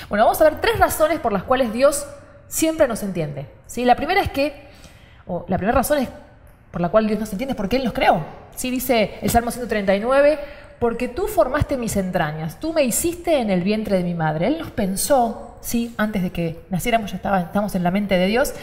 Bueno, 0.08 0.24
vamos 0.24 0.40
a 0.40 0.44
ver 0.44 0.60
tres 0.60 0.78
razones 0.78 1.18
por 1.18 1.32
las 1.32 1.42
cuales 1.42 1.72
Dios 1.72 2.06
siempre 2.46 2.86
nos 2.86 3.02
entiende. 3.02 3.48
¿sí? 3.66 3.84
La 3.84 3.96
primera 3.96 4.20
es 4.20 4.30
que, 4.30 4.68
o 5.26 5.44
la 5.48 5.56
primera 5.56 5.78
razón 5.78 5.98
es 5.98 6.08
por 6.72 6.80
la 6.80 6.88
cual 6.88 7.06
Dios 7.06 7.20
nos 7.20 7.30
entiende 7.30 7.54
porque 7.54 7.76
Él 7.76 7.84
nos 7.84 7.92
creó. 7.92 8.24
¿sí? 8.56 8.70
Dice 8.70 9.18
el 9.22 9.30
Salmo 9.30 9.52
139, 9.52 10.38
porque 10.80 11.06
tú 11.06 11.28
formaste 11.28 11.76
mis 11.76 11.96
entrañas, 11.96 12.58
tú 12.58 12.72
me 12.72 12.82
hiciste 12.82 13.38
en 13.38 13.50
el 13.50 13.62
vientre 13.62 13.98
de 13.98 14.02
mi 14.02 14.14
madre. 14.14 14.48
Él 14.48 14.58
nos 14.58 14.70
pensó, 14.72 15.58
¿sí? 15.60 15.94
antes 15.96 16.22
de 16.24 16.30
que 16.30 16.58
naciéramos 16.70 17.12
ya 17.12 17.18
estamos 17.18 17.74
en 17.76 17.84
la 17.84 17.92
mente 17.92 18.16
de 18.16 18.26
Dios, 18.26 18.54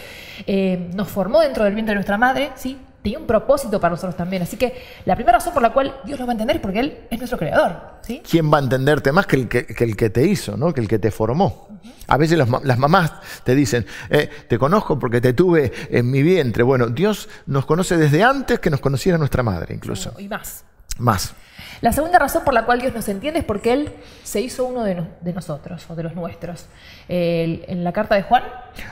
eh, 0.45 0.89
nos 0.93 1.07
formó 1.07 1.39
dentro 1.39 1.63
del 1.63 1.75
vientre 1.75 1.91
de 1.91 1.95
nuestra 1.95 2.17
madre, 2.17 2.49
¿sí? 2.55 2.77
Tenía 3.01 3.19
un 3.19 3.27
propósito 3.27 3.79
para 3.79 3.91
nosotros 3.91 4.15
también. 4.15 4.43
Así 4.43 4.57
que 4.57 4.73
la 5.05 5.15
primera 5.15 5.37
razón 5.37 5.53
por 5.53 5.61
la 5.61 5.71
cual 5.71 6.01
Dios 6.05 6.19
nos 6.19 6.27
va 6.27 6.31
a 6.31 6.33
entender 6.33 6.57
es 6.57 6.61
porque 6.61 6.79
Él 6.79 6.97
es 7.09 7.17
nuestro 7.17 7.37
creador. 7.37 7.77
¿sí? 8.01 8.21
¿Quién 8.29 8.51
va 8.51 8.57
a 8.57 8.61
entenderte 8.61 9.11
más 9.11 9.25
que 9.25 9.35
el 9.35 9.47
que, 9.47 9.65
que 9.65 9.83
el 9.83 9.95
que 9.95 10.09
te 10.09 10.25
hizo, 10.25 10.57
¿no? 10.57 10.73
que 10.73 10.81
el 10.81 10.87
que 10.87 10.99
te 10.99 11.11
formó? 11.11 11.69
A 12.07 12.17
veces 12.17 12.37
las 12.37 12.79
mamás 12.79 13.13
te 13.43 13.53
dicen, 13.53 13.85
eh, 14.09 14.29
te 14.47 14.57
conozco 14.57 14.97
porque 14.97 15.21
te 15.21 15.33
tuve 15.33 15.71
en 15.89 16.09
mi 16.09 16.23
vientre. 16.23 16.63
Bueno, 16.63 16.87
Dios 16.87 17.29
nos 17.45 17.65
conoce 17.65 17.97
desde 17.97 18.23
antes 18.23 18.59
que 18.59 18.71
nos 18.71 18.79
conociera 18.79 19.17
nuestra 19.17 19.43
madre, 19.43 19.75
incluso. 19.75 20.13
Y 20.17 20.27
más. 20.27 20.65
Más. 20.97 21.33
La 21.81 21.91
segunda 21.93 22.19
razón 22.19 22.43
por 22.43 22.53
la 22.53 22.65
cual 22.65 22.81
Dios 22.81 22.93
nos 22.93 23.07
entiende 23.09 23.39
es 23.39 23.45
porque 23.45 23.73
Él 23.73 23.93
se 24.23 24.41
hizo 24.41 24.65
uno 24.65 24.83
de, 24.83 24.95
no- 24.95 25.07
de 25.21 25.33
nosotros 25.33 25.85
o 25.89 25.95
de 25.95 26.03
los 26.03 26.15
nuestros. 26.15 26.65
En 27.07 27.83
la 27.83 27.91
carta 27.91 28.15
de 28.15 28.23
Juan, 28.23 28.43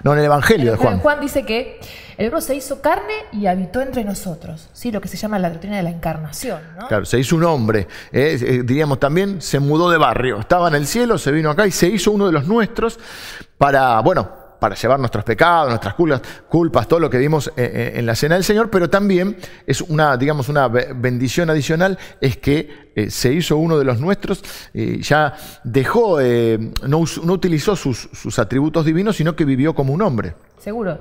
No, 0.04 0.14
en 0.14 0.20
el 0.20 0.26
en 0.26 0.32
Evangelio 0.32 0.72
el 0.74 0.78
de 0.78 0.84
Juan. 0.84 1.00
Juan 1.00 1.22
dice 1.22 1.44
que 1.46 1.80
el 2.18 2.26
verbo 2.28 2.42
se 2.42 2.56
hizo 2.56 2.82
carne 2.82 3.14
y 3.32 3.46
habitó 3.46 3.82
entre 3.82 4.04
nosotros. 4.04 4.70
¿sí? 4.74 4.92
Lo 4.92 5.02
que 5.02 5.08
se 5.08 5.18
llama 5.18 5.38
la 5.40 5.50
doctrina 5.50 5.78
de 5.78 5.84
la 5.84 5.90
encarnación. 5.92 6.60
¿no? 6.80 6.88
Claro, 6.88 7.06
se 7.06 7.20
hizo 7.20 7.36
un 7.36 7.44
hombre, 7.44 7.88
eh, 8.12 8.38
eh, 8.42 8.62
diríamos 8.66 9.00
también, 9.00 9.42
se 9.42 9.60
mudó 9.60 9.90
de 9.92 9.98
barrio, 9.98 10.40
estaba 10.40 10.68
en 10.70 10.76
el 10.76 10.88
cielo, 10.88 11.18
se 11.18 11.32
vino 11.32 11.50
acá 11.52 11.68
y 11.68 11.72
se 11.72 11.88
hizo 11.88 12.12
uno 12.12 12.26
de 12.26 12.32
los 12.32 12.46
nuestros 12.48 13.00
para, 13.58 14.00
bueno, 14.02 14.47
para 14.60 14.76
llevar 14.76 15.00
nuestros 15.00 15.24
pecados, 15.24 15.70
nuestras 15.70 15.94
culpas, 16.50 16.88
todo 16.88 17.00
lo 17.00 17.10
que 17.10 17.18
vimos 17.18 17.48
eh, 17.50 17.52
eh, 17.58 17.92
en 17.96 18.06
la 18.06 18.16
cena 18.16 18.36
del 18.36 18.44
Señor, 18.44 18.70
pero 18.70 18.90
también 18.90 19.38
es 19.66 19.82
una, 19.82 20.18
digamos, 20.18 20.50
una 20.50 20.68
be- 20.68 20.90
bendición 20.96 21.50
adicional, 21.50 21.98
es 22.22 22.38
que 22.38 22.92
eh, 22.96 23.10
se 23.12 23.32
hizo 23.34 23.58
uno 23.58 23.78
de 23.78 23.86
los 23.86 24.00
nuestros, 24.00 24.44
eh, 24.74 25.00
ya 25.02 25.36
dejó, 25.64 26.20
no, 26.88 27.00
utilizó 27.34 27.76
sus, 27.76 28.10
sus 28.14 28.40
atributos 28.40 28.86
divinos, 28.86 29.16
sino 29.16 29.36
que 29.36 29.46
vivió 29.46 29.76
como 29.76 29.94
un 29.94 30.02
hombre. 30.02 30.34
Seguro. 30.58 30.98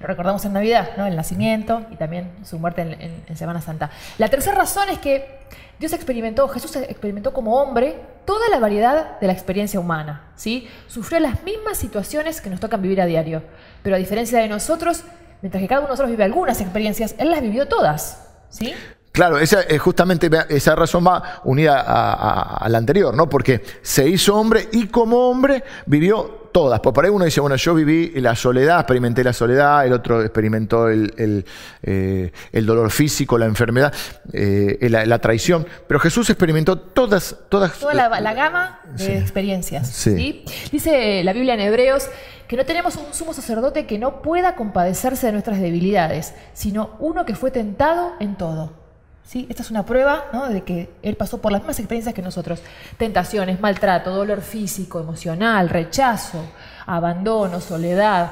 Lo 0.00 0.06
recordamos 0.08 0.44
en 0.44 0.52
Navidad, 0.52 0.90
¿no? 0.98 1.06
El 1.06 1.16
nacimiento 1.16 1.82
y 1.90 1.96
también 1.96 2.30
su 2.44 2.58
muerte 2.58 2.82
en, 2.82 2.92
en- 3.00 3.22
en 3.26 3.36
Semana 3.36 3.60
Santa. 3.62 3.90
La 4.18 4.28
tercera 4.28 4.56
razón 4.56 4.88
es 4.90 4.98
que 4.98 5.38
Dios 5.78 5.92
experimentó, 5.94 6.46
Jesús 6.48 6.76
experimentó 6.76 7.32
como 7.32 7.56
hombre 7.60 7.96
toda 8.24 8.48
la 8.48 8.58
variedad 8.58 9.18
de 9.20 9.26
la 9.26 9.32
experiencia 9.32 9.78
humana, 9.80 10.32
¿sí? 10.36 10.68
Sufrió 10.88 11.20
las 11.20 11.42
mismas 11.42 11.78
situaciones 11.78 12.40
que 12.40 12.50
nos 12.50 12.60
tocan 12.60 12.80
vivir 12.82 13.00
a 13.00 13.06
diario, 13.06 13.42
pero 13.82 13.96
a 13.96 13.98
diferencia 13.98 14.38
de 14.40 14.48
nosotros, 14.48 15.04
mientras 15.42 15.60
que 15.62 15.68
cada 15.68 15.80
uno 15.80 15.88
de 15.88 15.92
nosotros 15.92 16.10
vive 16.10 16.24
algunas 16.24 16.60
experiencias, 16.60 17.14
Él 17.18 17.30
las 17.30 17.40
vivió 17.42 17.66
todas, 17.68 18.28
¿sí? 18.48 18.74
Claro, 19.12 19.38
esa, 19.38 19.60
eh, 19.62 19.78
justamente 19.78 20.28
esa 20.48 20.74
razón 20.74 21.06
va 21.06 21.40
unida 21.44 21.80
a- 21.80 22.56
a 22.56 22.68
la 22.68 22.78
anterior, 22.78 23.14
¿no? 23.14 23.28
Porque 23.28 23.62
se 23.82 24.08
hizo 24.08 24.34
hombre 24.36 24.68
y 24.72 24.88
como 24.88 25.28
hombre 25.30 25.62
vivió 25.86 26.43
todas. 26.54 26.78
Pues 26.78 26.94
por 26.94 27.04
ahí 27.04 27.10
uno 27.10 27.24
dice, 27.24 27.40
bueno, 27.40 27.56
yo 27.56 27.74
viví 27.74 28.12
la 28.20 28.36
soledad, 28.36 28.78
experimenté 28.78 29.24
la 29.24 29.32
soledad, 29.32 29.84
el 29.84 29.92
otro 29.92 30.22
experimentó 30.22 30.88
el, 30.88 31.12
el, 31.18 31.44
eh, 31.82 32.30
el 32.52 32.64
dolor 32.64 32.92
físico, 32.92 33.36
la 33.36 33.46
enfermedad, 33.46 33.92
eh, 34.32 34.78
la, 34.88 35.04
la 35.04 35.18
traición. 35.18 35.66
Pero 35.88 35.98
Jesús 35.98 36.30
experimentó 36.30 36.78
todas, 36.78 37.36
todas. 37.48 37.72
Toda 37.72 37.92
la, 37.92 38.20
la 38.20 38.34
gama 38.34 38.78
de 38.96 39.18
experiencias. 39.18 39.88
Sí. 39.88 40.44
¿sí? 40.46 40.70
Dice 40.70 41.24
la 41.24 41.32
Biblia 41.32 41.54
en 41.54 41.60
Hebreos 41.60 42.08
que 42.46 42.56
no 42.56 42.64
tenemos 42.64 42.94
un 42.94 43.12
sumo 43.12 43.34
sacerdote 43.34 43.86
que 43.86 43.98
no 43.98 44.22
pueda 44.22 44.54
compadecerse 44.54 45.26
de 45.26 45.32
nuestras 45.32 45.60
debilidades, 45.60 46.34
sino 46.52 46.96
uno 47.00 47.24
que 47.24 47.34
fue 47.34 47.50
tentado 47.50 48.12
en 48.20 48.36
todo. 48.36 48.83
¿Sí? 49.24 49.46
Esta 49.48 49.62
es 49.62 49.70
una 49.70 49.84
prueba 49.86 50.26
¿no? 50.32 50.48
de 50.48 50.62
que 50.62 50.90
Él 51.02 51.16
pasó 51.16 51.40
por 51.40 51.50
las 51.50 51.62
mismas 51.62 51.78
experiencias 51.78 52.14
que 52.14 52.22
nosotros. 52.22 52.60
Tentaciones, 52.98 53.58
maltrato, 53.60 54.10
dolor 54.10 54.42
físico, 54.42 55.00
emocional, 55.00 55.68
rechazo, 55.70 56.44
abandono, 56.86 57.60
soledad. 57.60 58.30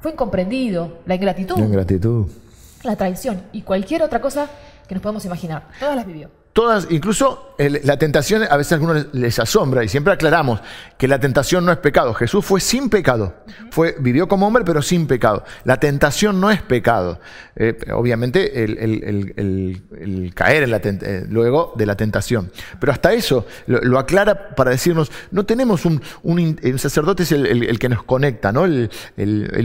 Fue 0.00 0.12
incomprendido, 0.12 0.98
la 1.06 1.14
ingratitud, 1.14 1.56
La 1.56 1.64
ingratitud. 1.64 2.26
la 2.82 2.96
traición 2.96 3.42
y 3.52 3.62
cualquier 3.62 4.02
otra 4.02 4.20
cosa 4.20 4.48
que 4.88 4.94
nos 4.94 5.02
podamos 5.02 5.24
imaginar. 5.24 5.68
Todas 5.78 5.94
las 5.96 6.06
vivió. 6.06 6.28
Todas, 6.52 6.86
incluso 6.90 7.54
el- 7.56 7.80
la 7.84 7.96
tentación 7.98 8.42
a 8.42 8.56
veces 8.58 8.72
a 8.72 8.74
algunos 8.74 8.96
les, 8.96 9.14
les 9.14 9.38
asombra 9.38 9.84
y 9.84 9.88
siempre 9.88 10.12
aclaramos 10.12 10.60
que 10.98 11.08
la 11.08 11.18
tentación 11.18 11.64
no 11.64 11.72
es 11.72 11.78
pecado. 11.78 12.12
Jesús 12.12 12.44
fue 12.44 12.60
sin 12.60 12.90
pecado, 12.90 13.34
fue, 13.70 13.96
vivió 13.98 14.28
como 14.28 14.46
hombre 14.46 14.62
pero 14.62 14.82
sin 14.82 15.06
pecado. 15.06 15.44
La 15.64 15.78
tentación 15.80 16.42
no 16.42 16.50
es 16.50 16.60
pecado. 16.60 17.20
Eh, 17.56 17.76
obviamente 17.94 18.64
el, 18.64 20.32
caer 20.34 20.64
en 20.64 20.70
la 20.70 20.82
tent- 20.82 21.02
eh, 21.02 21.24
luego 21.28 21.72
de 21.76 21.86
la 21.86 21.96
tentación. 21.96 22.50
Pero 22.78 22.92
hasta 22.92 23.14
eso 23.14 23.46
lo, 23.66 23.80
lo 23.80 23.98
aclara 23.98 24.54
para 24.54 24.70
decirnos, 24.72 25.10
no 25.30 25.44
tenemos 25.46 25.86
un, 25.86 26.02
sacerdote 26.76 27.22
es 27.22 27.32
el, 27.32 27.78
que 27.78 27.88
nos 27.88 28.02
conecta, 28.02 28.52
¿no? 28.52 28.66
El, 28.66 28.90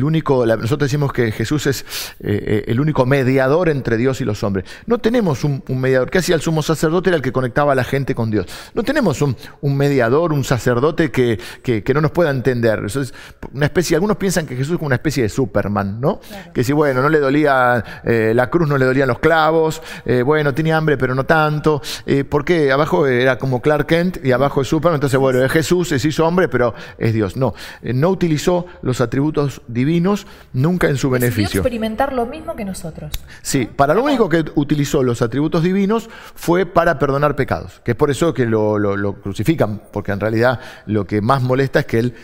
único, 0.03 0.46
la- 0.46 0.56
nosotros 0.56 0.89
decimos 0.89 1.12
que 1.12 1.34
Jesús 1.34 1.67
es 1.67 1.86
eh, 2.22 2.63
el 2.67 2.79
único 2.79 3.06
mediador 3.06 3.67
entre 3.67 3.98
Dios 3.98 4.22
y 4.22 4.25
los 4.25 4.41
hombres. 4.44 4.65
No 4.86 5.00
tenemos 5.00 5.44
un, 5.44 5.62
un 5.67 5.82
mediador. 5.82 6.10
¿Qué 6.10 6.20
hacía 6.20 6.36
el 6.36 6.41
sumo 6.41 6.62
sacerdote? 6.62 6.77
Era 6.84 7.16
el 7.16 7.22
que 7.22 7.32
conectaba 7.32 7.72
a 7.72 7.76
la 7.76 7.84
gente 7.84 8.14
con 8.16 8.30
Dios. 8.32 8.46
No 8.74 8.84
tenemos 8.84 9.22
un, 9.22 9.36
un 9.62 9.78
mediador, 9.78 10.34
un 10.34 10.44
sacerdote 10.44 11.12
que, 11.12 11.40
que- 11.64 11.84
que 11.84 11.94
no 11.94 12.02
nos 12.02 12.12
pueda 12.12 12.30
entender. 12.30 12.84
Eso 12.86 13.02
es 13.02 13.14
una 13.54 13.66
especie, 13.66 13.96
algunos 13.96 14.18
piensan 14.18 14.46
que 14.46 14.56
Jesús 14.56 14.74
es 14.74 14.78
como 14.78 14.88
una 14.88 14.96
especie 14.96 15.24
de 15.24 15.30
Superman, 15.30 16.00
¿no? 16.02 16.20
Que 16.54 16.64
si, 16.64 16.74
bueno, 16.74 17.02
no 17.02 17.10
le 17.10 17.20
dolía 17.20 17.84
eh, 18.04 18.34
la 18.36 18.50
cruz, 18.50 18.68
no 18.68 18.78
le 18.78 18.86
dolían 18.86 19.08
los 19.08 19.20
clavos, 19.20 19.82
eh, 20.06 20.22
bueno, 20.22 20.54
tenía 20.54 20.78
hambre, 20.78 20.98
pero 20.98 21.16
no 21.16 21.26
tanto. 21.26 21.82
Eh, 22.06 22.24
porque 22.24 22.72
abajo 22.72 23.08
era 23.08 23.38
como 23.38 23.62
Clark 23.62 23.88
Kent 23.88 24.26
y 24.26 24.32
abajo 24.32 24.62
es 24.62 24.68
Superman. 24.68 24.96
Entonces, 24.98 25.20
bueno, 25.20 25.44
es 25.44 25.52
Jesús, 25.52 25.90
se 25.90 25.96
hizo 26.08 26.26
hombre, 26.26 26.48
pero 26.48 26.74
es 26.98 27.14
Dios. 27.14 27.36
No, 27.38 27.54
eh, 27.82 27.94
no 27.94 28.10
utilizó 28.10 28.66
los 28.82 29.02
atributos 29.02 29.62
divinos 29.68 30.28
nunca 30.54 30.88
en 30.90 30.98
su 30.98 31.08
Decidió 31.10 31.20
beneficio. 31.32 31.62
experimentar 31.62 32.14
lo 32.14 32.26
mismo 32.26 32.56
que 32.56 32.66
nosotros. 32.66 33.12
Sí, 33.42 33.68
para 33.74 33.94
lo 33.94 34.04
único 34.04 34.30
que 34.30 34.44
utilizó 34.56 35.04
los 35.04 35.22
atributos 35.22 35.64
divinos 35.64 36.10
fue 36.36 36.66
para 36.68 37.00
perdonar 37.00 37.36
pecados, 37.36 37.82
que 37.84 37.92
es 37.92 37.98
por 37.98 38.10
eso 38.12 38.34
que 38.34 38.46
lo, 38.46 38.78
lo- 38.80 38.96
lo 38.98 39.22
crucifican, 39.22 39.82
porque 39.92 40.12
en 40.12 40.20
realidad 40.20 40.60
lo 40.86 41.06
que 41.06 41.22
más 41.22 41.42
molesta 41.42 41.80
es 41.82 41.86
que 41.86 42.00
él, 42.00 42.16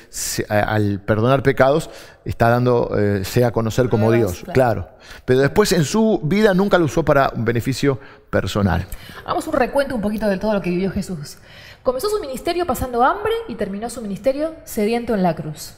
al 0.50 1.00
perdonar 1.00 1.44
pecados, 1.44 1.90
está 2.26 2.50
dando, 2.50 2.92
eh, 2.98 3.24
sea 3.26 3.48
a 3.48 3.52
conocer 3.52 3.90
como 3.90 4.12
Dios, 4.12 4.44
claro. 4.44 4.54
claro. 4.54 4.90
Pero 5.26 5.40
después 5.40 5.72
en 5.72 5.84
su 5.86 6.22
vida 6.24 6.54
nunca 6.54 6.78
lo 6.78 6.86
usó 6.86 7.04
para 7.04 7.32
un 7.36 7.44
beneficio 7.46 8.00
personal. 8.30 8.86
Hagamos 9.26 9.48
un 9.48 9.54
recuento 9.54 9.96
un 9.96 10.02
poquito 10.02 10.28
de 10.28 10.38
todo 10.38 10.54
lo 10.54 10.62
que 10.62 10.70
vivió 10.70 10.92
Jesús. 10.92 11.38
Comenzó 11.84 12.10
su 12.10 12.20
ministerio 12.22 12.66
pasando 12.66 13.04
hambre 13.04 13.34
y 13.50 13.56
terminó 13.56 13.90
su 13.90 14.02
ministerio 14.02 14.56
sediento 14.64 15.14
en 15.14 15.24
la 15.24 15.36
cruz. 15.36 15.74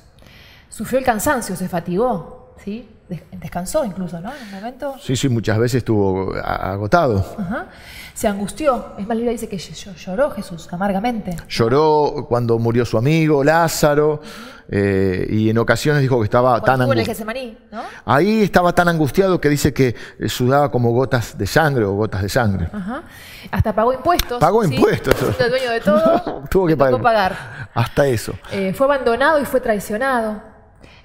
Sufrió 0.69 0.99
el 0.99 1.05
cansancio, 1.05 1.55
se 1.55 1.67
fatigó, 1.69 2.53
¿sí? 2.63 2.89
Des- 3.09 3.23
descansó 3.39 3.85
incluso, 3.85 4.19
¿no? 4.19 4.31
En 4.35 4.43
un 4.43 4.51
momento. 4.51 4.95
Sí, 5.01 5.15
sí, 5.15 5.29
muchas 5.29 5.57
veces 5.57 5.79
estuvo 5.79 6.33
a- 6.35 6.71
agotado. 6.73 7.25
Ajá. 7.39 7.67
Se 8.15 8.27
angustió. 8.29 8.93
Es 8.97 9.01
más, 9.05 9.09
la 9.09 9.13
Biblia 9.15 9.31
dice 9.33 9.49
que 9.49 9.57
ll- 9.57 9.93
lloró 9.95 10.31
Jesús 10.31 10.67
amargamente. 10.71 11.35
Lloró 11.49 12.25
cuando 12.29 12.57
murió 12.57 12.85
su 12.85 12.97
amigo 12.97 13.43
Lázaro 13.43 14.21
eh, 14.69 15.27
y 15.29 15.49
en 15.49 15.57
ocasiones 15.57 16.01
dijo 16.01 16.17
que 16.19 16.23
estaba 16.23 16.53
tan 16.61 16.77
Cuando 16.77 16.93
angustiado. 16.93 17.53
¿no? 17.73 17.81
Ahí 18.05 18.41
estaba 18.41 18.73
tan 18.73 18.87
angustiado 18.87 19.41
que 19.41 19.49
dice 19.49 19.73
que 19.73 19.95
sudaba 20.27 20.71
como 20.71 20.91
gotas 20.91 21.37
de 21.37 21.45
sangre 21.45 21.83
o 21.83 21.91
gotas 21.93 22.21
de 22.21 22.29
sangre. 22.29 22.69
Ajá. 22.71 23.03
Hasta 23.51 23.75
pagó 23.75 23.91
impuestos. 23.91 24.39
Pagó 24.39 24.63
¿sí? 24.63 24.73
impuestos. 24.75 25.13
El 25.37 25.49
dueño 25.49 25.71
de 25.71 25.81
todo, 25.81 26.43
Tuvo 26.49 26.67
que 26.67 26.77
pagar. 26.77 27.69
Hasta 27.73 28.07
eso. 28.07 28.33
Eh, 28.53 28.73
fue 28.73 28.85
abandonado 28.87 29.41
y 29.41 29.45
fue 29.45 29.59
traicionado. 29.59 30.41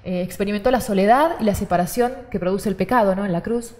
Eh, 0.05 0.21
experimentó 0.21 0.71
la 0.71 0.79
soledad 0.79 1.31
y 1.41 1.43
la 1.43 1.55
separación 1.55 2.13
que 2.31 2.39
produce 2.39 2.69
el 2.69 2.77
pecado 2.77 3.15
¿no? 3.15 3.25
en 3.25 3.33
la 3.33 3.43
cruz. 3.43 3.75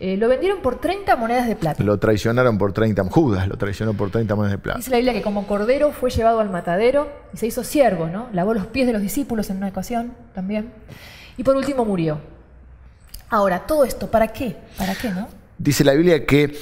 Eh, 0.00 0.16
lo 0.16 0.28
vendieron 0.28 0.60
por 0.60 0.80
30 0.80 1.16
monedas 1.16 1.46
de 1.46 1.56
plata. 1.56 1.82
Lo 1.82 1.98
traicionaron 1.98 2.58
por 2.58 2.72
30, 2.72 3.04
Judas 3.04 3.46
lo 3.48 3.56
traicionó 3.56 3.94
por 3.94 4.10
30 4.10 4.34
monedas 4.34 4.52
de 4.52 4.58
plata. 4.58 4.78
Dice 4.78 4.90
la 4.90 4.96
Biblia 4.96 5.12
que 5.12 5.22
como 5.22 5.46
cordero 5.46 5.92
fue 5.92 6.10
llevado 6.10 6.40
al 6.40 6.50
matadero 6.50 7.08
y 7.32 7.36
se 7.36 7.46
hizo 7.46 7.62
siervo, 7.64 8.06
¿no? 8.08 8.28
Lavó 8.32 8.54
los 8.54 8.66
pies 8.66 8.86
de 8.86 8.92
los 8.92 9.02
discípulos 9.02 9.50
en 9.50 9.58
una 9.58 9.68
ocasión 9.68 10.12
también. 10.34 10.72
Y 11.36 11.42
por 11.44 11.56
último 11.56 11.84
murió. 11.84 12.18
Ahora, 13.30 13.60
todo 13.66 13.84
esto, 13.84 14.10
¿para 14.10 14.28
qué? 14.28 14.56
¿Para 14.78 14.94
qué, 14.94 15.10
no? 15.10 15.28
Dice 15.58 15.82
la 15.84 15.92
Biblia 15.94 16.24
que 16.26 16.56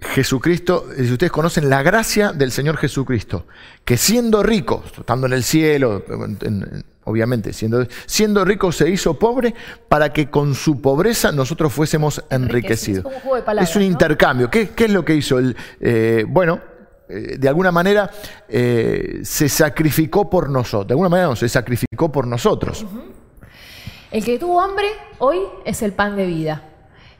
Jesucristo, 0.00 0.86
si 0.96 1.10
ustedes 1.12 1.32
conocen 1.32 1.70
la 1.70 1.82
gracia 1.82 2.32
del 2.32 2.50
Señor 2.52 2.76
Jesucristo, 2.76 3.46
que 3.84 3.96
siendo 3.96 4.42
rico, 4.42 4.82
estando 4.98 5.26
en 5.26 5.32
el 5.32 5.44
cielo, 5.44 6.04
en- 6.08 6.38
en- 6.42 6.84
obviamente, 7.04 7.52
siendo, 7.52 7.86
siendo 8.06 8.44
rico 8.44 8.72
se 8.72 8.88
hizo 8.90 9.18
pobre 9.18 9.54
para 9.88 10.12
que 10.12 10.30
con 10.30 10.54
su 10.54 10.80
pobreza 10.80 11.32
nosotros 11.32 11.72
fuésemos 11.72 12.24
Enriquecidos. 12.30 13.04
Es 13.04 13.16
un 13.16 13.20
juego 13.20 13.36
de 13.36 13.42
palabras, 13.42 13.70
Es 13.70 13.76
un 13.76 13.82
¿no? 13.82 13.88
intercambio. 13.88 14.50
¿Qué, 14.50 14.70
qué 14.70 14.84
es 14.84 14.90
lo 14.90 15.04
que 15.04 15.14
hizo? 15.14 15.38
El, 15.38 15.56
eh, 15.80 16.24
bueno, 16.28 16.60
eh, 17.08 17.36
de 17.38 17.48
alguna 17.48 17.70
manera 17.70 18.10
eh, 18.48 19.20
se 19.22 19.48
sacrificó 19.48 20.28
por 20.30 20.48
nosotros. 20.48 20.88
De 20.88 20.92
alguna 20.94 21.08
manera 21.08 21.28
no, 21.28 21.36
se 21.36 21.48
sacrificó 21.48 22.10
por 22.10 22.26
nosotros. 22.26 22.84
El 24.10 24.24
que 24.24 24.38
tuvo 24.38 24.60
hambre 24.60 24.86
hoy 25.18 25.38
es 25.64 25.82
el 25.82 25.92
pan 25.92 26.16
de 26.16 26.26
vida. 26.26 26.62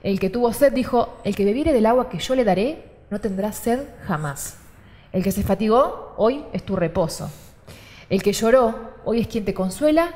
El 0.02 0.20
que 0.20 0.30
tuvo 0.30 0.52
sed 0.52 0.72
dijo, 0.72 1.18
el 1.24 1.34
que 1.34 1.44
bebiere 1.44 1.72
del 1.72 1.86
agua 1.86 2.08
que 2.08 2.18
yo 2.18 2.34
le 2.34 2.44
daré 2.44 2.84
no 3.10 3.20
tendrá 3.20 3.52
sed 3.52 3.80
jamás. 4.06 4.58
El 5.12 5.22
que 5.22 5.32
se 5.32 5.42
fatigó 5.42 6.14
hoy 6.16 6.44
es 6.52 6.64
tu 6.64 6.76
reposo. 6.76 7.30
El 8.08 8.22
que 8.22 8.32
lloró 8.32 8.93
hoy 9.04 9.20
es 9.20 9.28
quien 9.28 9.44
te 9.44 9.54
consuela 9.54 10.10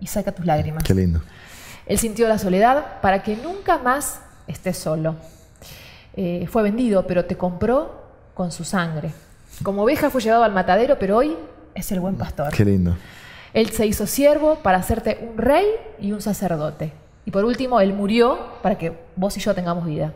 y 0.00 0.06
saca 0.06 0.32
tus 0.32 0.46
lágrimas. 0.46 0.84
Qué 0.84 0.94
lindo. 0.94 1.20
Él 1.86 1.98
sintió 1.98 2.28
la 2.28 2.38
soledad 2.38 3.00
para 3.00 3.22
que 3.22 3.36
nunca 3.36 3.78
más 3.78 4.20
estés 4.46 4.78
solo. 4.78 5.16
Eh, 6.16 6.46
fue 6.50 6.62
vendido, 6.62 7.06
pero 7.06 7.24
te 7.24 7.36
compró 7.36 8.04
con 8.34 8.52
su 8.52 8.64
sangre. 8.64 9.12
Como 9.62 9.82
oveja 9.82 10.10
fue 10.10 10.20
llevado 10.20 10.44
al 10.44 10.52
matadero, 10.52 10.98
pero 10.98 11.16
hoy 11.16 11.36
es 11.74 11.90
el 11.92 12.00
buen 12.00 12.16
pastor. 12.16 12.52
Qué 12.52 12.64
lindo. 12.64 12.96
Él 13.52 13.70
se 13.70 13.86
hizo 13.86 14.06
siervo 14.06 14.56
para 14.62 14.78
hacerte 14.78 15.18
un 15.30 15.38
rey 15.38 15.66
y 16.00 16.12
un 16.12 16.20
sacerdote. 16.20 16.92
Y 17.24 17.30
por 17.30 17.44
último, 17.44 17.80
Él 17.80 17.94
murió 17.94 18.38
para 18.62 18.76
que 18.76 18.92
vos 19.16 19.36
y 19.36 19.40
yo 19.40 19.54
tengamos 19.54 19.86
vida. 19.86 20.12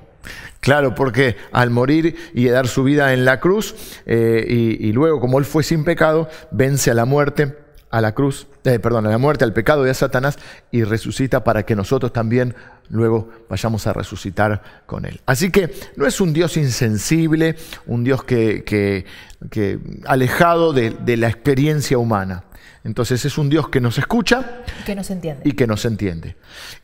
Claro, 0.60 0.94
porque 0.94 1.36
al 1.52 1.70
morir 1.70 2.16
y 2.34 2.48
dar 2.48 2.66
su 2.66 2.82
vida 2.82 3.12
en 3.12 3.24
la 3.24 3.40
cruz, 3.40 3.74
eh, 4.06 4.44
y, 4.48 4.92
luego 4.92 5.20
como 5.20 5.38
Él 5.38 5.44
fue 5.44 5.62
sin 5.62 5.84
pecado, 5.84 6.28
vence 6.50 6.90
a 6.90 6.94
la 6.94 7.04
muerte, 7.04 7.56
a 7.90 8.00
la 8.00 8.12
cruz, 8.14 8.46
eh, 8.64 8.78
perdón, 8.78 9.06
a 9.06 9.10
la 9.10 9.18
muerte, 9.18 9.44
al 9.44 9.52
pecado 9.52 9.84
a 9.84 9.94
Satanás, 9.94 10.38
y 10.70 10.84
resucita 10.84 11.44
para 11.44 11.64
que 11.64 11.74
nosotros 11.74 12.12
también 12.12 12.54
luego 12.90 13.30
vayamos 13.48 13.86
a 13.86 13.92
resucitar 13.92 14.62
con 14.86 15.04
Él. 15.04 15.20
Así 15.26 15.50
que 15.50 15.72
no 15.96 16.06
es 16.06 16.20
un 16.20 16.32
Dios 16.32 16.56
insensible, 16.56 17.56
un 17.86 18.04
Dios 18.04 18.24
que, 18.24 18.64
que, 18.64 19.78
alejado 20.06 20.72
de, 20.72 20.90
de 20.90 21.16
la 21.16 21.28
experiencia 21.28 21.98
humana. 21.98 22.44
Entonces 22.88 23.22
es 23.26 23.36
un 23.36 23.50
Dios 23.50 23.68
que 23.68 23.82
nos 23.82 23.98
escucha 23.98 24.62
que 24.86 24.94
nos 24.94 25.10
entiende. 25.10 25.42
y 25.44 25.52
que 25.52 25.66
nos 25.66 25.84
entiende. 25.84 26.36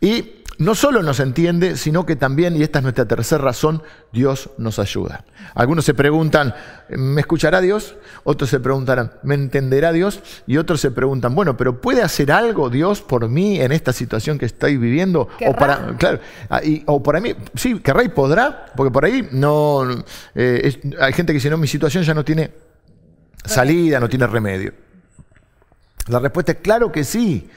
Y 0.03 0.45
no 0.59 0.75
solo 0.75 1.03
nos 1.03 1.19
entiende, 1.19 1.79
sino 1.79 2.05
que 2.05 2.15
también, 2.15 2.57
y 2.57 2.63
esta 2.63 2.81
es 2.81 2.83
nuestra 2.83 3.07
tercera 3.07 3.43
razón, 3.43 3.83
Dios 4.13 4.51
nos 4.59 4.79
ayuda. 4.79 5.25
Algunos 5.55 5.87
se 5.87 5.95
preguntan, 5.95 6.55
¿me 6.91 7.23
escuchará 7.23 7.63
Dios? 7.63 7.97
Otros 8.23 8.51
se 8.51 8.61
preguntarán, 8.61 9.13
¿me 9.23 9.35
entenderá 9.35 9.93
Dios? 9.93 10.21
Y 10.47 10.59
otros 10.59 10.83
se 10.83 10.91
preguntan, 10.91 11.35
bueno, 11.35 11.57
pero 11.57 11.81
¿puede 11.81 12.03
hacer 12.03 12.31
algo 12.31 12.69
Dios 12.69 13.01
por 13.01 13.27
mí 13.31 13.59
en 13.63 13.73
esta 13.73 13.95
situación 13.95 14.39
que 14.39 14.45
estoy 14.45 14.77
viviendo? 14.77 15.29
O 15.47 15.55
para, 15.55 15.97
claro, 15.97 16.21
ah, 16.51 16.61
o 16.85 17.03
para 17.03 17.19
mí, 17.19 17.35
sí, 17.55 17.81
querrá 17.81 18.05
y 18.05 18.11
podrá, 18.11 18.67
porque 18.77 18.93
por 18.93 19.07
ahí 19.07 19.27
no, 19.33 19.89
eh, 20.35 20.83
hay 21.01 21.13
gente 21.15 21.33
que 21.33 21.39
dice, 21.39 21.49
no, 21.49 21.57
mi 21.57 21.67
situación 21.67 22.05
ya 22.05 22.13
no 22.13 22.27
tiene 22.27 22.51
salida, 23.43 23.99
no 23.99 24.09
tiene 24.11 24.27
remedio. 24.27 24.84
La 26.09 26.19
respuesta 26.19 26.53
es 26.53 26.59
claro 26.59 26.93
que 26.93 27.05
sí. 27.05 27.49